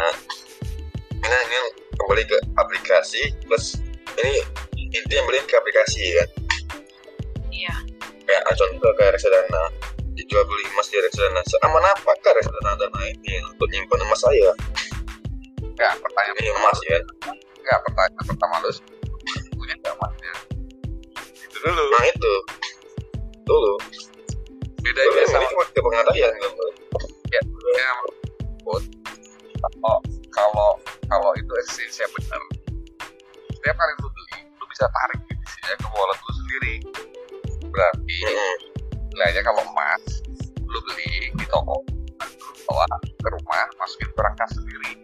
ini 1.24 1.38
ini 1.48 1.58
kembali 2.00 2.24
ke 2.28 2.38
aplikasi 2.60 3.22
plus 3.48 3.80
ini 4.20 4.44
intinya 4.76 5.24
beli 5.28 5.44
ke 5.44 5.56
aplikasi 5.60 6.02
kan? 6.20 6.30
Iya. 7.54 7.76
kayak 8.24 8.56
contoh 8.56 8.92
kayak 8.98 9.20
reksadana 9.20 9.64
dijual 10.16 10.48
beli 10.48 10.64
emas 10.74 10.88
di 10.90 10.98
reksadana 10.98 11.44
seaman 11.44 11.86
apakah 11.86 12.32
reksadana 12.40 12.72
dana 12.80 13.00
ini 13.04 13.44
untuk 13.46 13.68
nyimpan 13.68 14.00
emas 14.08 14.22
saya? 14.24 14.52
Nggak 15.60 15.94
pertanyaan 16.02 16.38
ini 16.40 16.50
emas 16.56 16.80
ya 16.88 16.98
nggak 17.64 17.80
pertanyaan 17.88 18.26
pertama 18.28 18.56
lu 18.60 18.72
punya 19.56 19.76
nggak 19.80 19.94
emasnya 19.96 20.34
itu 21.48 21.58
dulu. 21.64 21.84
Nah 21.94 22.06
itu. 22.10 22.34
Dulu 23.44 23.74
bedanya 24.84 25.24
sama 25.32 25.48
cuma 25.48 25.63
kepengandaian 25.72 26.32
gue 26.36 26.69
ya? 27.32 27.41
Put 28.67 28.84
kalau 29.63 29.98
kalau 30.36 30.69
kalau 31.08 31.32
itu 31.39 31.52
eksistensinya 31.63 32.08
benar. 32.19 32.41
Setiap 33.56 33.76
kali 33.80 33.93
lu 34.04 34.10
beli 34.12 34.38
lu 34.60 34.65
bisa 34.67 34.86
tarik 34.91 35.19
divisinya 35.24 35.76
ke 35.80 35.88
wallet 35.96 36.19
lu 36.19 36.32
sendiri. 36.36 36.76
Berarti 37.72 38.17
Hmm. 38.28 38.58
nilainya 39.15 39.41
kalau 39.48 39.63
emas 39.63 40.04
lu 40.67 40.80
beli 40.91 41.32
di 41.32 41.46
toko 41.48 41.80
bawa 42.67 42.88
ke 43.00 43.28
rumah 43.30 43.63
masukin 43.80 44.10
ke 44.12 44.15
berangkas 44.19 44.52
sendiri. 44.52 45.00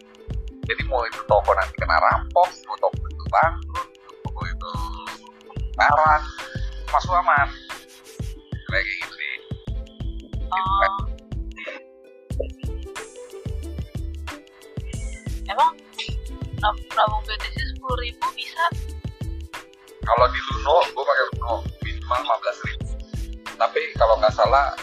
Jadi 0.68 0.82
mau 0.86 1.02
itu 1.08 1.20
toko 1.24 1.50
nanti 1.56 1.74
kena 1.80 1.96
rampok 1.98 2.48
mau 2.68 2.76
toko 2.78 3.00
itu 3.08 3.24
bangkrut 3.32 3.88
toko 4.28 4.40
itu 4.44 4.72
taran 5.74 6.22
mas 6.92 7.04
lu 7.08 7.14
aman. 7.16 7.48
Kayak 8.70 8.84
gitu 8.86 9.09
nih 10.50 10.62
Oh. 10.62 10.98
Emang 15.46 15.70
nab- 16.56 16.84
nabung 16.90 17.22
BTC 17.24 17.56
sepuluh 17.74 17.96
ribu 18.00 18.26
bisa? 18.34 18.64
kalau 20.00 20.26
di 20.26 20.40
Luno 20.42 20.74
gue 20.90 21.04
pakai 21.04 21.24
Luno 21.30 21.52
minimal 21.80 22.18
15 22.18 22.66
ribu. 22.66 22.88
Tapi 23.54 23.80
kalau 23.94 24.18
nggak 24.18 24.32
salah 24.32 24.74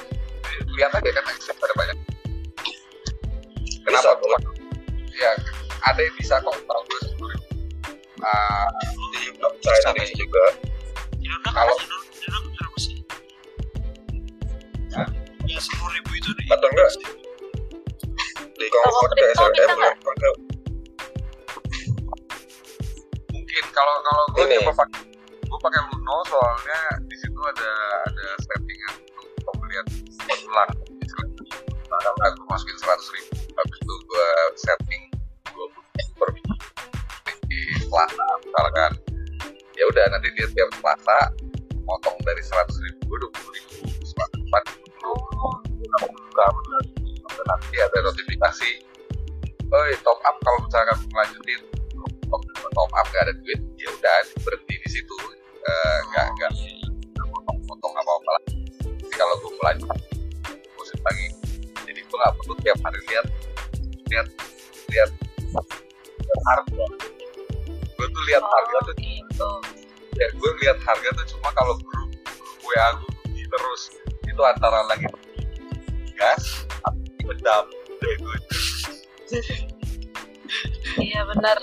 lihat 0.72 0.92
aja 0.94 1.10
kan 1.12 1.26
accept 1.28 1.60
ada 1.60 1.76
banyak. 1.76 1.98
Kenapa 3.84 4.08
Bisa, 4.08 4.12
gue 4.16 4.38
ya 5.18 5.32
ada 5.84 6.00
yang 6.00 6.16
bisa 6.16 6.36
kok 6.40 6.56
kalau 6.64 6.82
gue 6.86 7.00
sepuluh 7.02 7.30
ribu. 7.30 7.48
Ah, 8.18 8.68
di 9.12 9.20
China 9.60 9.92
Indonesia 9.92 10.16
juga. 10.16 10.44
Udah 11.20 11.52
Kalau- 11.52 11.80
soalnya 26.68 27.00
di 27.08 27.16
situ 27.16 27.40
ada 27.48 27.72
ada 28.12 28.28
settingan 28.44 28.94
untuk 29.00 29.28
pembelian 29.48 29.88
ulang. 30.52 30.72
Nah, 31.88 32.30
gue 32.36 32.48
masukin 32.52 32.76
seratus 32.84 33.08
ribu 33.16 33.40
habis 33.56 33.78
itu 33.80 33.94
gue 34.04 34.28
setting 34.60 35.04
dua 35.48 35.66
puluh 35.72 35.88
ribu 35.96 36.12
per 36.20 36.30
minggu. 36.36 36.56
Di 37.48 37.60
Selasa 37.88 38.26
misalkan. 38.44 38.92
Ya 39.80 39.86
udah 39.88 40.06
nanti 40.12 40.28
dia 40.36 40.48
tiap 40.52 40.68
Selasa 40.76 41.32
potong 41.88 42.20
dari 42.28 42.44
seratus 42.44 42.76
ribu 42.84 43.16
dua 43.16 43.32
puluh 43.32 43.52
ribu. 43.56 43.88
Empat 44.28 44.68
puluh 44.76 45.24
buka 46.04 46.46
sampai 47.24 47.44
nanti 47.48 47.76
ada 47.80 47.98
notifikasi. 48.12 48.72
Oh 49.72 49.88
top 50.04 50.20
up 50.28 50.36
kalau 50.44 50.60
misalkan 50.68 51.00
melanjutin 51.16 51.64
top, 52.28 52.92
up 52.92 53.08
gak 53.16 53.24
ada 53.24 53.32
duit 53.40 53.60
ya 53.80 53.88
udah 53.88 54.16
berhenti 54.44 54.76
di 54.84 54.90
situ 54.92 55.16
nggak 56.12 56.28
nggak 56.38 56.52
potong-potong 57.32 57.94
apa 57.96 58.12
apa 58.12 58.30
lah. 58.32 58.44
Jadi 58.88 59.16
kalau 59.16 59.36
gue 59.42 59.52
melanjut 59.60 59.90
musim 60.78 61.00
lagi 61.04 61.28
jadi 61.88 62.00
gue 62.04 62.18
nggak 62.18 62.34
perlu 62.42 62.54
tiap 62.64 62.78
hari 62.84 63.00
lihat 63.08 63.26
lihat 64.12 64.28
lihat 64.92 65.12
lihat 66.20 66.42
harga. 66.52 66.86
Gue 67.98 68.08
tuh 68.14 68.24
lihat 68.30 68.44
harga 68.46 68.78
tuh 68.86 68.96
gitu. 69.02 69.52
ya 70.18 70.28
gue 70.34 70.52
lihat 70.66 70.82
harga 70.82 71.10
tuh 71.14 71.26
cuma 71.38 71.50
kalau 71.54 71.78
grup 71.78 72.10
gue 72.38 72.78
aku 72.94 73.08
terus. 73.34 73.82
Itu 74.28 74.42
antara 74.44 74.86
lagi 74.92 75.08
gas 76.18 76.66
atau 76.84 77.22
bedam 77.26 77.64
udah 77.70 78.12
itu 78.14 78.28
Iya 80.98 81.22
benar. 81.28 81.58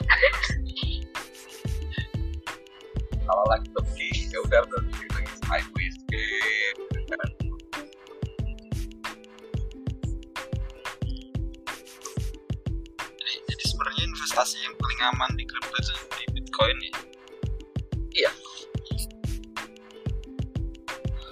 Kalau 3.25 3.45
lagi 3.49 3.69
tepi 3.73 4.11
ya 4.29 4.39
udah 4.45 4.61
berarti 4.69 5.05
lagi 5.17 5.35
sideways 5.41 5.97
gitu 6.09 7.13
kan. 7.13 7.31
jadi, 13.19 13.35
jadi 13.49 13.65
sebenarnya 13.65 14.03
investasi 14.13 14.57
yang 14.61 14.75
paling 14.77 15.01
aman 15.13 15.31
di 15.37 15.45
crypto 15.49 15.77
itu 15.81 15.93
di 16.21 16.25
Bitcoin 16.37 16.77
ya. 16.81 16.95
Iya. 18.15 18.31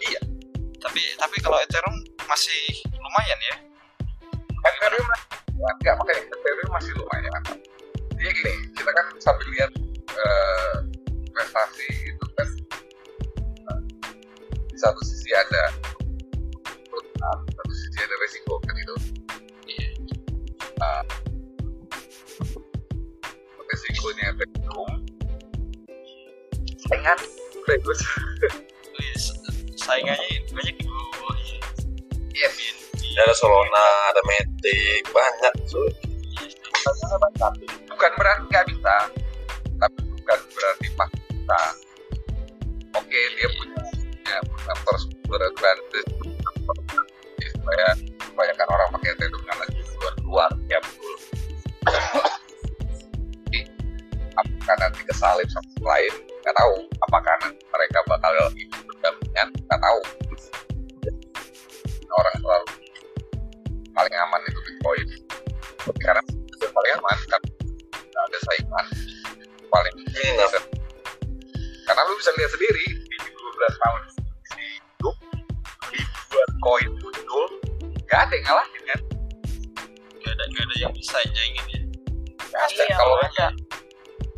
Iya. 0.02 0.20
Tapi 0.80 1.00
tapi 1.20 1.36
kalau 1.44 1.58
Ethereum 1.60 1.96
masih 2.26 2.62
lumayan 2.96 3.40
ya. 3.52 3.56
Ethereum 4.62 5.06
enggak 5.62 5.94
makanya 5.94 6.22
Ethereum 6.26 6.70
masih 6.74 6.92
lumayan 6.98 7.32
dia 8.22 8.30
gini 8.38 8.54
kita 8.78 8.90
kan 8.94 9.06
sambil 9.18 9.46
lihat 9.50 9.70
eh, 10.14 10.76
investasi 11.42 11.86
itu 12.06 12.26
kan 12.38 12.48
eh, 13.66 13.80
di 14.70 14.78
satu 14.78 15.02
sisi 15.02 15.34
ada 15.34 15.74
keuntungan, 16.86 17.38
di 17.50 17.52
satu 17.58 17.72
sisi 17.74 17.98
ada 17.98 18.14
resiko 18.22 18.54
kan 18.62 18.74
itu. 18.78 18.94
Iya. 19.66 19.90
Nah, 20.78 21.02
resikonya 23.66 24.24
Ethereum 24.38 24.90
saingan 26.86 27.18
bagus. 27.66 28.00
Oh 28.92 29.00
iya, 29.02 29.14
sa- 29.18 29.38
saingannya 29.82 30.46
banyak 30.54 30.74
di 30.78 30.84
bawah-bawahnya. 30.86 31.58
yes 32.38 32.54
ada 33.12 33.34
Solana 33.34 33.86
ada 34.14 34.22
Matic 34.24 35.04
banyak 35.10 35.54
so 35.68 35.82
bukan 37.92 38.12
berarti 38.16 38.44
nggak 38.48 38.66
bisa 38.72 38.94
tapi 39.76 40.00
bukan 40.08 40.38
berarti 40.54 40.86
pasti 40.96 41.21
bisa 41.52 41.68
oke 42.96 43.20
dia 43.36 43.48
punya 43.60 43.80
punya 43.92 44.36
punya 44.48 44.74
first 44.88 45.06
mover 45.12 45.42
advantage 45.52 46.12
Ya, 47.42 47.48
supaya 47.58 47.86
kebanyakan 48.22 48.68
orang 48.70 48.88
pakai 48.94 49.10
Ethereum 49.18 49.42
karena 49.44 49.64
di 49.66 49.82
luar 49.82 50.14
luar 50.22 50.50
ya 50.70 50.78
betul. 50.78 51.14
Jadi, 53.50 53.60
apakah 54.38 54.76
nanti 54.78 55.00
kesalip 55.10 55.48
sama 55.50 55.66
lain 55.82 56.12
nggak 56.22 56.54
tahu. 56.54 56.76
Apakah 57.02 57.34
nanti 57.42 57.62
mereka 57.66 57.98
bakal 58.06 58.32
hidup 58.54 58.82
berdampingan? 58.86 59.48
Nggak 59.66 59.80
tahu 59.82 60.00
bisa 81.12 81.28
nyaingin 81.28 81.66
ya. 81.68 81.80
ada 82.56 82.82
Iya, 82.88 82.96
kalau 82.96 83.16
ada. 83.20 83.46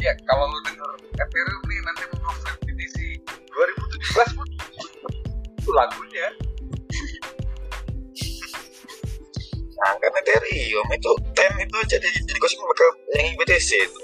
ya 0.03 0.11
kalau 0.27 0.51
lu 0.51 0.59
denger 0.67 0.91
Ethereum 1.15 1.63
nih 1.71 1.79
nanti 1.87 2.03
mau 2.19 2.35
nge-flip 2.35 2.59
BTC 2.67 2.97
2017 3.47 4.35
pun 4.35 4.47
itu 5.55 5.71
lagunya 5.71 6.27
Nah, 9.75 9.91
kan 10.01 10.11
Ethereum 10.19 10.87
itu 10.91 11.11
ten 11.39 11.53
itu 11.63 11.79
jadi 11.87 12.09
jadi 12.11 12.39
gosip 12.43 12.59
bakal 12.59 12.91
yang 13.15 13.39
BTC 13.39 13.71
itu 13.87 13.99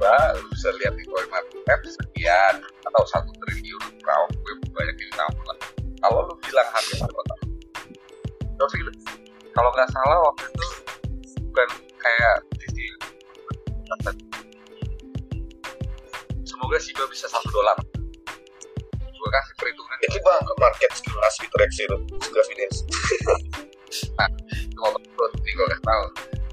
Mbak, 0.00 0.40
lu 0.40 0.48
bisa 0.48 0.72
lihat 0.80 0.96
di 0.96 1.04
CoinMarketCap 1.04 1.80
sekian 1.84 2.54
atau 2.88 3.02
satu 3.04 3.28
triliun 3.44 4.00
round 4.00 4.32
gue 4.32 4.54
banyak 4.72 4.96
yang 4.96 5.12
tahu 5.12 5.36
lah 5.44 5.58
kalau 6.00 6.24
lu 6.24 6.34
bilang 6.40 6.64
harga 6.72 7.04
berapa? 7.04 7.34
Tapi 8.56 8.76
kalau 9.52 9.68
nggak 9.76 9.92
salah 9.92 10.18
waktu 10.24 10.44
itu 10.48 10.66
bukan 11.44 11.68
kayak 12.00 12.36
di 12.56 12.86
semoga 16.48 16.80
Shiba 16.80 17.04
bisa 17.12 17.28
satu 17.28 17.52
dolar. 17.52 17.76
Gue 18.96 19.30
kasih 19.36 19.54
perhitungan. 19.60 19.96
Itu 20.08 20.16
bang 20.24 20.42
ke 20.48 20.54
market 20.56 20.90
sekelas 20.96 21.34
Bitrex 21.44 21.70
itu. 21.76 21.96
Sekelas 22.24 22.46
Binance. 22.48 22.80
Kalau 24.72 24.96
gue 24.96 25.26
kasih 25.44 25.84
tahu. 25.84 26.04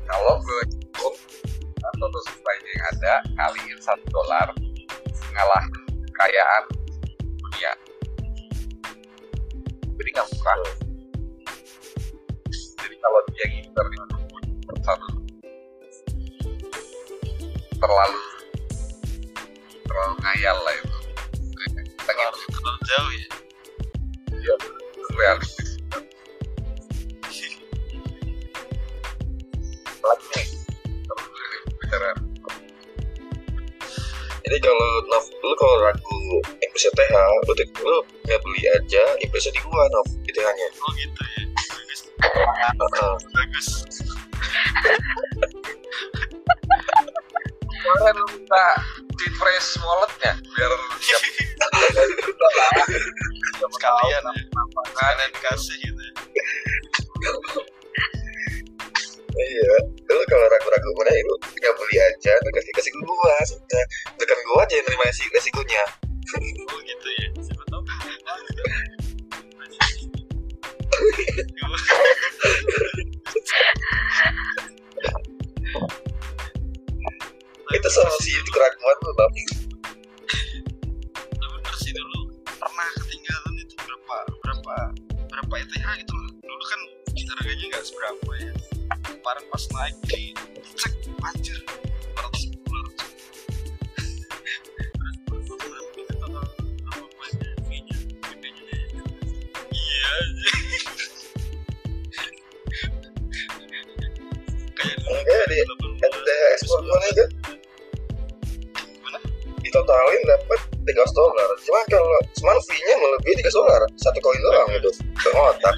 Kalau 0.04 0.36
gue 0.44 0.62
total 1.95 2.21
supply-nya 2.28 2.71
yang 2.76 2.86
ada 2.91 3.13
kaliin 3.39 3.80
satu 3.80 4.06
dolar 4.12 4.47
ngalah 5.32 5.63
kekayaan 6.12 6.63
dunia. 7.39 7.71
Jadi 9.97 10.10
nggak 10.12 10.28
murah 10.36 10.60
jadi 12.78 12.95
kalau 13.04 13.19
dia 13.36 13.45
nginter 13.52 13.86
di 13.91 13.97
satu 14.86 15.08
terlalu 17.78 18.21
terlalu 19.88 20.13
ngayal 20.23 20.58
lah 20.63 20.73
itu. 20.76 20.97
Terlalu, 22.08 22.39
terlalu 22.47 22.80
jauh 22.88 23.12
ya? 23.12 23.28
Gitu 24.32 24.69
realistis 25.17 25.82
lagi 30.08 30.28
nih 30.38 30.57
bicara 31.88 32.12
jadi 34.47 34.63
kalau 34.63 34.89
Nov 35.12 35.26
lu 35.43 35.52
kalau 35.60 35.76
ragu 35.84 36.19
investasi 36.63 36.95
TH 36.95 37.15
lu, 37.19 37.52
lu 37.84 37.97
nggak 38.23 38.39
beli 38.47 38.63
aja 38.80 39.04
investasi 39.19 39.52
di 39.52 39.62
gua 39.67 39.84
Nov 39.91 40.08
di 40.23 40.32
TH 40.32 40.47
nya. 40.56 40.67
Oh 40.88 40.91
gitu 40.95 41.19
ya. 41.19 41.43
Bagus. 42.80 43.28
Bagus. 43.36 43.67
Kemarin 47.67 48.15
lu 48.15 48.26
minta 48.39 48.65
di 49.19 49.28
fresh 49.36 49.84
walletnya 49.84 50.39
biar 50.39 50.71
siap. 51.04 51.21
Sekalian 53.76 54.23
ya. 54.32 54.43
Sekalian 54.95 55.32
kasih 55.43 55.76
gitu 55.76 56.02
ya. 56.08 56.13
Iya. 59.45 59.76
Lu 60.10 60.23
kalau 60.26 60.45
ragu-ragu 60.50 60.89
mana 60.97 61.12
ya 61.13 61.21
lu 61.21 61.36
nggak 61.38 61.73
beli 61.78 61.97
aja? 62.02 62.34
Lu 62.41 62.50
kasih 62.56 62.71
kasih 62.73 62.91
ke 62.93 63.00
gua 63.06 63.36
sudah. 63.45 63.84
Tekan 64.17 64.39
gua 64.50 64.65
aja 64.65 64.73
yang 64.78 64.86
nerima 64.89 65.06
resiko 65.06 65.32
resikonya. 65.38 65.84
Oh 66.73 66.80
gitu 66.84 67.08
ya. 67.08 67.28
Siapa 67.39 67.63
tahu 67.69 67.82
itu 77.78 77.89
solusi 77.93 78.32
itu 78.34 78.50
keraguan 78.50 78.97
lu 79.06 79.12
Nov 79.13 79.15
tapi 79.21 79.41
bener 81.38 81.76
sih 81.78 81.93
dulu 81.93 82.34
pernah 82.43 82.89
ketinggalan 82.97 83.54
itu 83.62 83.76
berapa 83.78 84.17
berapa 84.41 84.76
berapa 85.30 85.54
ETH 85.62 85.86
gitu 86.02 86.13
loh. 86.17 86.32
Dulu 86.41 86.63
kan 86.65 86.80
harganya 87.38 87.65
nggak 87.76 87.84
seberapa 87.86 88.30
ya 88.41 88.77
kemarin 88.95 89.43
pas 89.52 89.63
naik 89.76 89.95
di 90.08 90.32
cek 90.80 90.93
anjir 91.23 91.58
200 92.15 92.63
dolar 92.63 92.88
iya 99.67 100.12
kayak 104.78 104.97
enggak 105.08 105.43
di 105.50 105.56
ekspor 106.56 106.80
mana 106.86 107.08
Gimana? 108.88 109.19
ditotalin 109.60 110.23
dapat 110.23 110.60
300 110.88 111.19
dolar. 111.19 111.50
Cuma 111.67 111.84
kalau 111.91 112.08
cuman 112.39 112.56
fee 112.63 112.80
nya 112.88 112.95
melebihi 112.95 113.43
3 113.43 113.52
dolar. 113.52 113.84
Satu 114.00 114.23
koin 114.23 114.39
doang 114.39 114.71
gitu 114.71 114.88
otak 115.36 115.76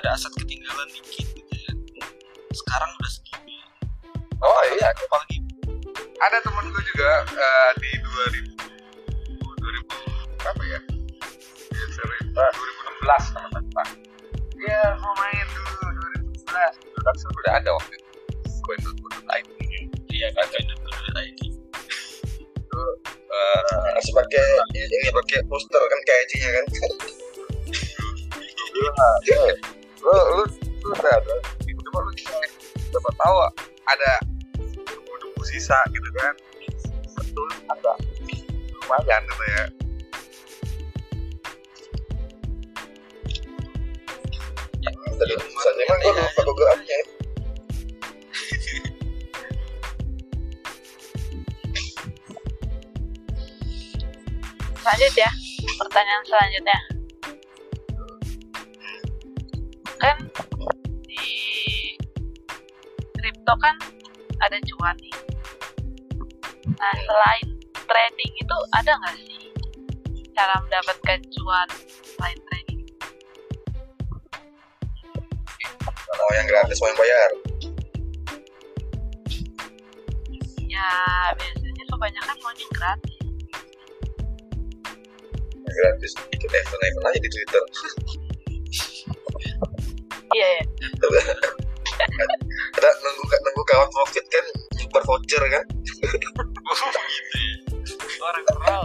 ada 0.00 0.08
aset 0.14 0.32
ketinggalan 0.34 0.88
dikit 0.90 1.26
gitu 1.34 1.54
ya. 1.54 1.72
Sekarang 2.50 2.90
udah 2.98 3.10
segini. 3.10 3.56
Oh 4.42 4.62
iya. 4.74 4.90
apalagi 4.90 5.38
ada 6.22 6.38
temen 6.42 6.64
gue 6.70 6.82
juga 6.94 7.10
eh, 7.30 7.70
di 7.78 7.90
2000 8.02 8.54
2000 9.58 10.40
berapa 10.42 10.62
ya? 10.66 10.80
Dia 11.70 11.86
cerita 11.94 12.44
2016 13.02 13.34
teman 13.34 13.50
teman 13.54 13.88
dia 14.54 14.96
mau 15.02 15.12
main 15.20 15.46
dulu 15.52 15.92
2016 16.48 17.04
kan 17.04 17.16
sudah 17.20 17.52
ada 17.60 17.70
waktu 17.76 18.00
itu. 18.00 18.10
Coin.co.id 18.64 19.48
iya 20.08 20.28
kan 20.32 20.46
kan 20.48 20.64
ID 21.20 21.40
itu 21.44 22.82
masih 23.94 24.12
pakai 24.14 24.46
ini 24.72 25.08
pakai 25.12 25.40
poster 25.46 25.82
kan 25.84 26.00
KIG 26.06 26.32
nya 26.40 26.50
kan 26.54 26.64
lu 30.04 30.12
lu 30.12 30.44
lu 30.84 30.92
udah 30.92 31.12
ada 31.16 31.34
coba 31.64 31.98
lu 32.04 32.12
coba 32.92 33.10
tahu 33.16 33.36
ada 33.88 34.12
debu 34.54 35.42
sisa 35.48 35.80
gitu 35.88 36.08
kan. 36.20 36.34
Betul 37.16 37.48
ada. 37.72 37.92
Lumayan 38.84 39.22
gitu 39.24 39.44
ya. 39.48 39.64
Tadi 45.14 45.32
misalnya 45.40 45.82
emang 45.88 45.98
gua 46.04 46.12
lupa 46.20 46.40
Google 46.44 46.68
Ads-nya 46.74 46.98
Lanjut 54.84 55.14
ya, 55.16 55.30
pertanyaan 55.80 56.24
selanjutnya. 56.28 56.93
Kripto 63.54 63.62
kan 63.62 63.76
ada 64.42 64.58
cuan 64.66 64.96
nih. 64.98 65.14
Nah, 66.74 66.94
selain 67.06 67.46
trading 67.86 68.32
itu 68.34 68.56
ada 68.74 68.92
nggak 68.98 69.14
sih 69.22 69.46
cara 70.34 70.54
mendapatkan 70.66 71.18
cuan 71.30 71.68
selain 72.02 72.38
trading? 72.50 72.80
mau 76.14 76.30
yang 76.34 76.48
gratis 76.48 76.78
mau 76.80 76.88
yang 76.88 76.98
bayar 76.98 77.30
Ya, 80.64 80.90
biasanya 81.36 81.84
kebanyakan 81.86 82.36
gratis. 82.72 83.14
yang 85.52 85.74
gratis 85.78 86.12
ikut 86.32 86.50
event 86.50 86.80
event 86.80 87.06
aja 87.06 87.18
di 87.20 87.30
Twitter 87.30 87.62
Iya, 90.34 90.48
ya. 90.58 90.62
ada 92.84 93.08
nunggu 93.16 93.36
nunggu 93.40 93.62
kawan 93.68 93.88
profit 93.92 94.24
kan 94.28 94.44
nyebar 94.76 95.02
voucher 95.08 95.42
kan? 95.48 95.64
Oh 96.64 96.74
gitu 97.84 98.20
orang 98.24 98.44
kenal 98.48 98.82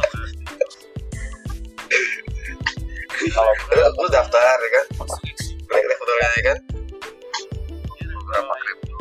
kalau 3.35 3.53
lu, 3.75 3.83
lu 3.99 4.07
daftar 4.11 4.57
ya 4.59 4.69
kan? 4.71 4.85
Klik 5.69 5.83
klik 5.83 5.97
modalnya 5.99 6.29
ya 6.31 6.43
kan? 6.53 6.57
Beberapa 7.99 8.53
kripto 8.61 8.97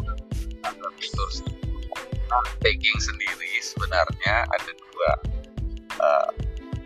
ada 0.65 0.89
fitur 0.99 1.29
nah, 2.29 2.45
staking 2.59 2.99
sendiri 2.99 3.51
sebenarnya 3.63 4.35
ada 4.47 4.71
dua 4.75 5.11
Eh, 5.99 6.31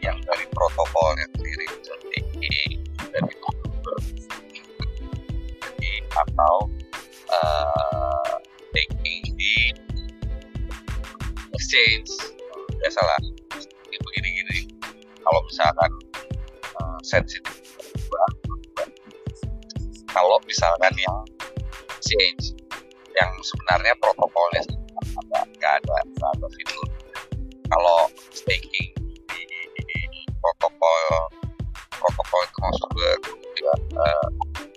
yang 0.00 0.16
dari 0.24 0.48
protokolnya 0.56 1.28
sendiri. 1.36 1.64
Bisa 1.68 1.94
staking 2.00 2.80
dan 3.12 3.22
itu 3.28 3.50
jadi 5.60 5.92
atau 6.16 6.64
eh, 7.32 8.28
staking 8.72 9.24
di 9.36 9.54
exchange. 11.56 12.10
Biasalah 12.82 13.18
ini 13.88 13.96
begini-gini 14.00 14.58
kalau 15.22 15.40
misalkan 15.48 15.90
eh, 16.76 16.98
sensitif 17.04 17.62
kalau 20.12 20.36
misalkan 20.44 20.92
yang 21.00 21.18
exchange 21.96 22.52
yang 23.16 23.32
sebenarnya 23.40 23.96
protokolnya 23.96 24.62
nggak 25.32 25.72
ada 25.82 25.96
nggak 26.04 26.30
ada 26.36 26.46
fitur. 26.52 26.86
Kalau 27.72 28.12
staking 28.36 28.92
di, 29.32 29.40
di 29.72 30.00
protokol 30.36 31.00
protokol 31.96 32.40
itu 32.44 32.58
maksud 32.60 32.88
gue 32.92 33.12
eh, 33.96 34.26
untuk 34.36 34.71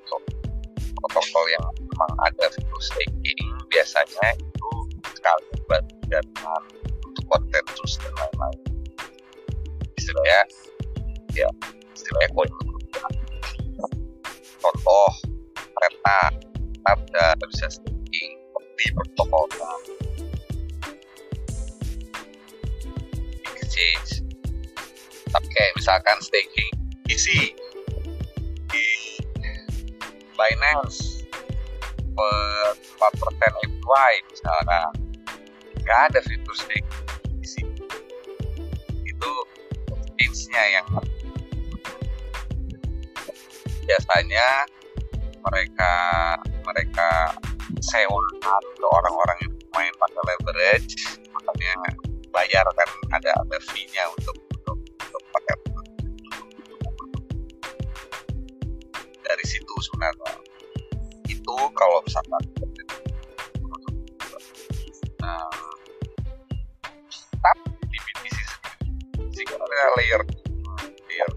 protokol 1.02 1.46
yang 1.52 1.66
memang 1.80 2.12
ada 2.24 2.46
fitur 2.52 2.82
staking 2.82 3.44
biasanya 3.72 4.28
itu 4.38 4.72
sekali 5.16 5.50
bagian 5.68 6.26
untuk 7.04 7.24
konsensus 7.28 8.00
dan 8.02 8.14
lain-lain. 8.16 8.60
Istilahnya 9.96 10.42
ya 11.36 11.50
istilahnya 11.92 12.30
koin 12.32 12.52
contoh 14.64 15.12
kereta 15.54 16.20
ada 16.88 17.26
bisa 17.52 17.68
staking 17.68 18.32
di 18.76 18.86
protokolnya 18.96 19.72
exchange 23.52 24.24
tapi 25.32 25.48
kayak 25.52 25.72
misalkan 25.76 26.18
staking 26.24 26.72
isi 27.12 27.52
Binance 30.36 31.24
per 32.15 32.76
4% 33.00 33.63
APY 33.63 34.13
misalkan. 34.32 34.91
Nggak 35.84 36.00
ada 36.12 36.19
fitur 36.24 36.56
staking 36.56 36.86
isi 37.43 37.62
itu 39.06 39.32
exchange-nya 40.17 40.63
yang 40.82 40.88
biasanya 43.86 44.48
mereka 45.45 45.93
mereka 46.65 47.10
sewakan 47.78 48.63
ke 48.74 48.88
orang-orang 48.89 49.38
yang 49.45 49.54
main 49.78 49.93
pakai 50.02 50.21
leverage 50.26 50.93
makanya 51.30 51.74
bayar 52.34 52.65
kan 52.74 52.89
ada 53.13 53.30
ada 53.45 53.58
fee-nya 53.69 54.10
untuk 54.17 54.36
dari 59.36 59.52
situ 59.52 59.74
sebenarnya. 59.84 60.32
Itu 61.28 61.56
kalau 61.76 62.00
misalkan 62.08 62.39
nah, 65.19 65.52
tapi 67.43 68.00
di 69.36 69.43
layer 70.00 70.21
layer 71.12 71.32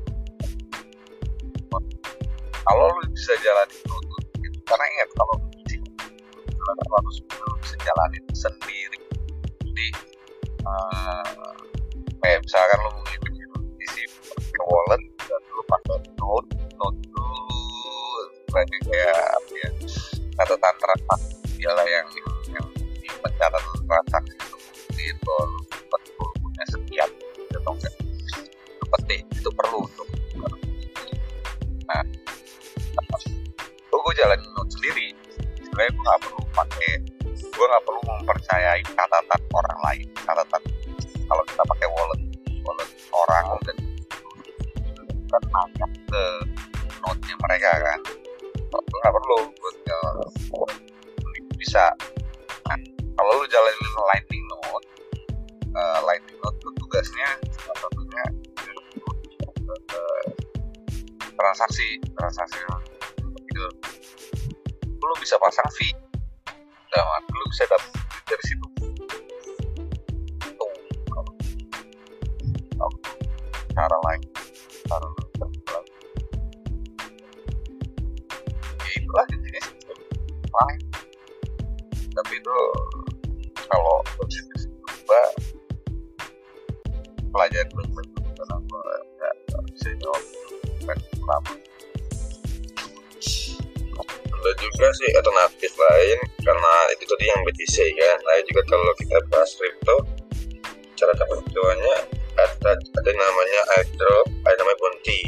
kalau 2.62 2.86
lu 2.86 3.02
bisa 3.10 3.34
jalan 3.42 3.66
itu 3.66 3.96
karena 4.62 4.84
ingat 4.94 5.10
kalau 5.18 5.34
lu 6.54 6.94
harus 7.02 7.16
lu 7.18 7.52
bisa 7.58 7.76
jalanin 7.82 8.22
sendiri. 8.30 9.00
Jadi 9.66 9.86
uh, 10.62 11.50
kayak 12.22 12.46
misalkan 12.46 12.78
lu 12.78 12.90
isi 13.82 14.06
ke 14.38 14.62
wallet 14.70 15.02
dan 15.18 15.42
lu 15.50 15.62
pakai 15.66 15.98
node 16.22 16.46
node 16.78 16.98
itu 17.08 17.57
banyak 18.48 18.80
kayak 18.88 19.16
apa 19.16 19.52
ya 19.60 19.70
catatan 20.38 20.74
transaksi 20.78 21.62
lah 21.66 21.86
yang 21.86 22.06
yang 22.52 22.66
di 22.74 23.08
pencatatan 23.20 23.80
transaksi 23.84 24.47
kan 90.88 90.98
lama 91.28 91.54
ada 94.38 94.52
juga 94.64 94.86
sih 94.96 95.10
alternatif 95.12 95.72
lain 95.76 96.18
karena 96.40 96.72
itu 96.96 97.04
tadi 97.04 97.24
yang 97.28 97.40
BTC 97.44 97.76
ya 97.92 98.12
nah 98.24 98.34
juga 98.48 98.62
kalau 98.64 98.94
kita 98.96 99.18
bahas 99.28 99.50
crypto 99.58 99.96
cara 100.98 101.12
dapat 101.14 101.38
cuannya 101.52 101.96
ada 102.38 102.70
ada 102.74 103.10
namanya 103.10 103.60
airdrop 103.78 104.26
ada 104.46 104.54
namanya 104.62 104.78
bounty. 104.78 105.20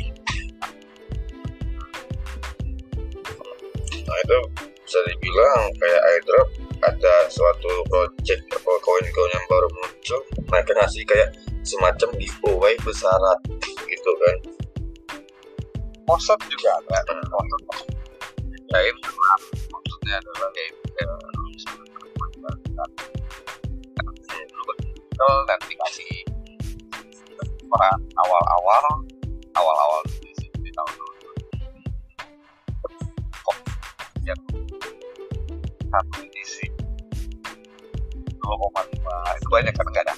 Nah 4.06 4.18
itu 4.26 4.38
bisa 4.82 4.98
dibilang 5.06 5.62
kayak 5.78 6.02
airdrop 6.14 6.48
ada 6.82 7.14
suatu 7.30 7.70
project 7.86 8.42
atau 8.50 8.74
koin-koin 8.82 9.30
yang 9.30 9.46
baru 9.46 9.68
muncul 9.70 10.20
mereka 10.48 10.72
ngasih 10.80 11.04
kayak 11.06 11.30
semacam 11.62 12.08
giveaway 12.18 12.74
bersyarat 12.82 13.38
gitu 13.86 14.10
kan 14.24 14.36
Mosot 16.10 16.42
juga 16.50 16.74
ada 16.74 17.06
maksudnya 19.70 20.18
adalah 20.18 20.50
ya, 20.58 21.06
dikasih 25.70 26.26
orang 27.70 27.98
awal-awal 28.18 29.06
awal-awal 29.54 30.02
di, 30.18 30.34
di 30.34 30.70
tahun 30.74 30.94
kok 33.30 33.56
yang 34.26 34.40
satu 35.94 36.26
edisi 36.26 36.66
2,5 38.42 39.38
itu 39.38 39.46
banyak 39.46 39.74
kan 39.78 39.86
nggak 39.94 40.04
ada 40.10 40.14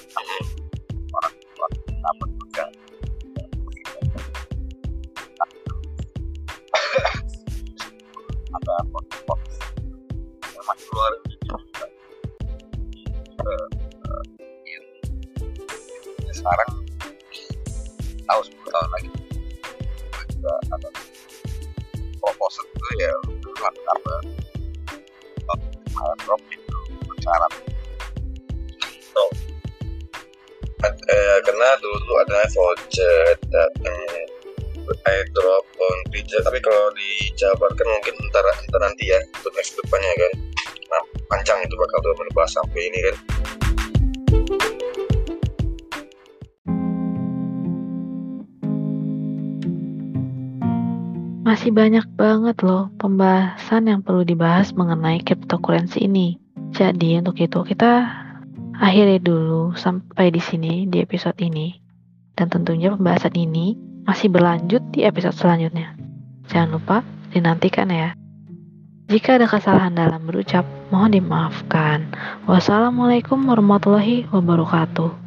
sekarang 16.43 16.69
tahu 18.27 18.41
10 18.43 18.75
tahun 18.75 18.89
lagi. 18.91 19.09
Juga 20.35 20.53
ada 20.75 20.89
proposal 22.19 22.63
itu 22.67 22.87
ya 22.99 23.11
bukan 23.39 23.73
apa 23.87 24.13
drop 26.23 26.41
itu 26.51 26.77
syarat 27.23 27.53
Ad- 30.83 31.05
eh, 31.07 31.37
karena 31.47 31.69
dulu 31.79 32.13
ada 32.27 32.43
voucher 32.51 33.39
datang 33.47 34.03
airdrop 34.83 35.63
on 35.79 35.97
tapi 36.43 36.59
kalau 36.59 36.91
dijabarkan 36.91 37.87
mungkin 37.87 38.15
ntar, 38.27 38.43
ntar 38.43 38.81
nanti 38.83 39.07
ya 39.07 39.19
untuk 39.39 39.55
next 39.55 39.79
depannya 39.79 40.11
kan. 40.11 40.31
Nah 40.91 41.03
panjang 41.31 41.63
itu 41.63 41.75
bakal 41.79 42.03
tuh 42.03 42.11
bahas 42.35 42.51
sampai 42.51 42.91
ini 42.91 42.99
kan 42.99 43.15
Masih 51.63 51.79
banyak 51.79 52.19
banget 52.19 52.59
loh 52.59 52.91
pembahasan 52.99 53.87
yang 53.87 54.03
perlu 54.03 54.27
dibahas 54.27 54.75
mengenai 54.75 55.23
cryptocurrency 55.23 56.11
ini. 56.11 56.35
Jadi 56.75 57.23
untuk 57.23 57.39
itu 57.39 57.55
kita 57.63 58.03
akhiri 58.75 59.23
dulu 59.23 59.71
sampai 59.71 60.27
di 60.27 60.43
sini 60.43 60.91
di 60.91 60.99
episode 60.99 61.39
ini. 61.39 61.71
Dan 62.35 62.51
tentunya 62.51 62.91
pembahasan 62.91 63.31
ini 63.39 63.79
masih 64.03 64.27
berlanjut 64.27 64.83
di 64.91 65.07
episode 65.07 65.39
selanjutnya. 65.39 65.95
Jangan 66.51 66.69
lupa 66.75 66.99
dinantikan 67.31 67.87
ya. 67.87 68.11
Jika 69.07 69.39
ada 69.39 69.47
kesalahan 69.47 69.95
dalam 69.95 70.27
berucap, 70.27 70.67
mohon 70.91 71.15
dimaafkan. 71.15 72.11
Wassalamualaikum 72.43 73.39
warahmatullahi 73.39 74.27
wabarakatuh. 74.35 75.22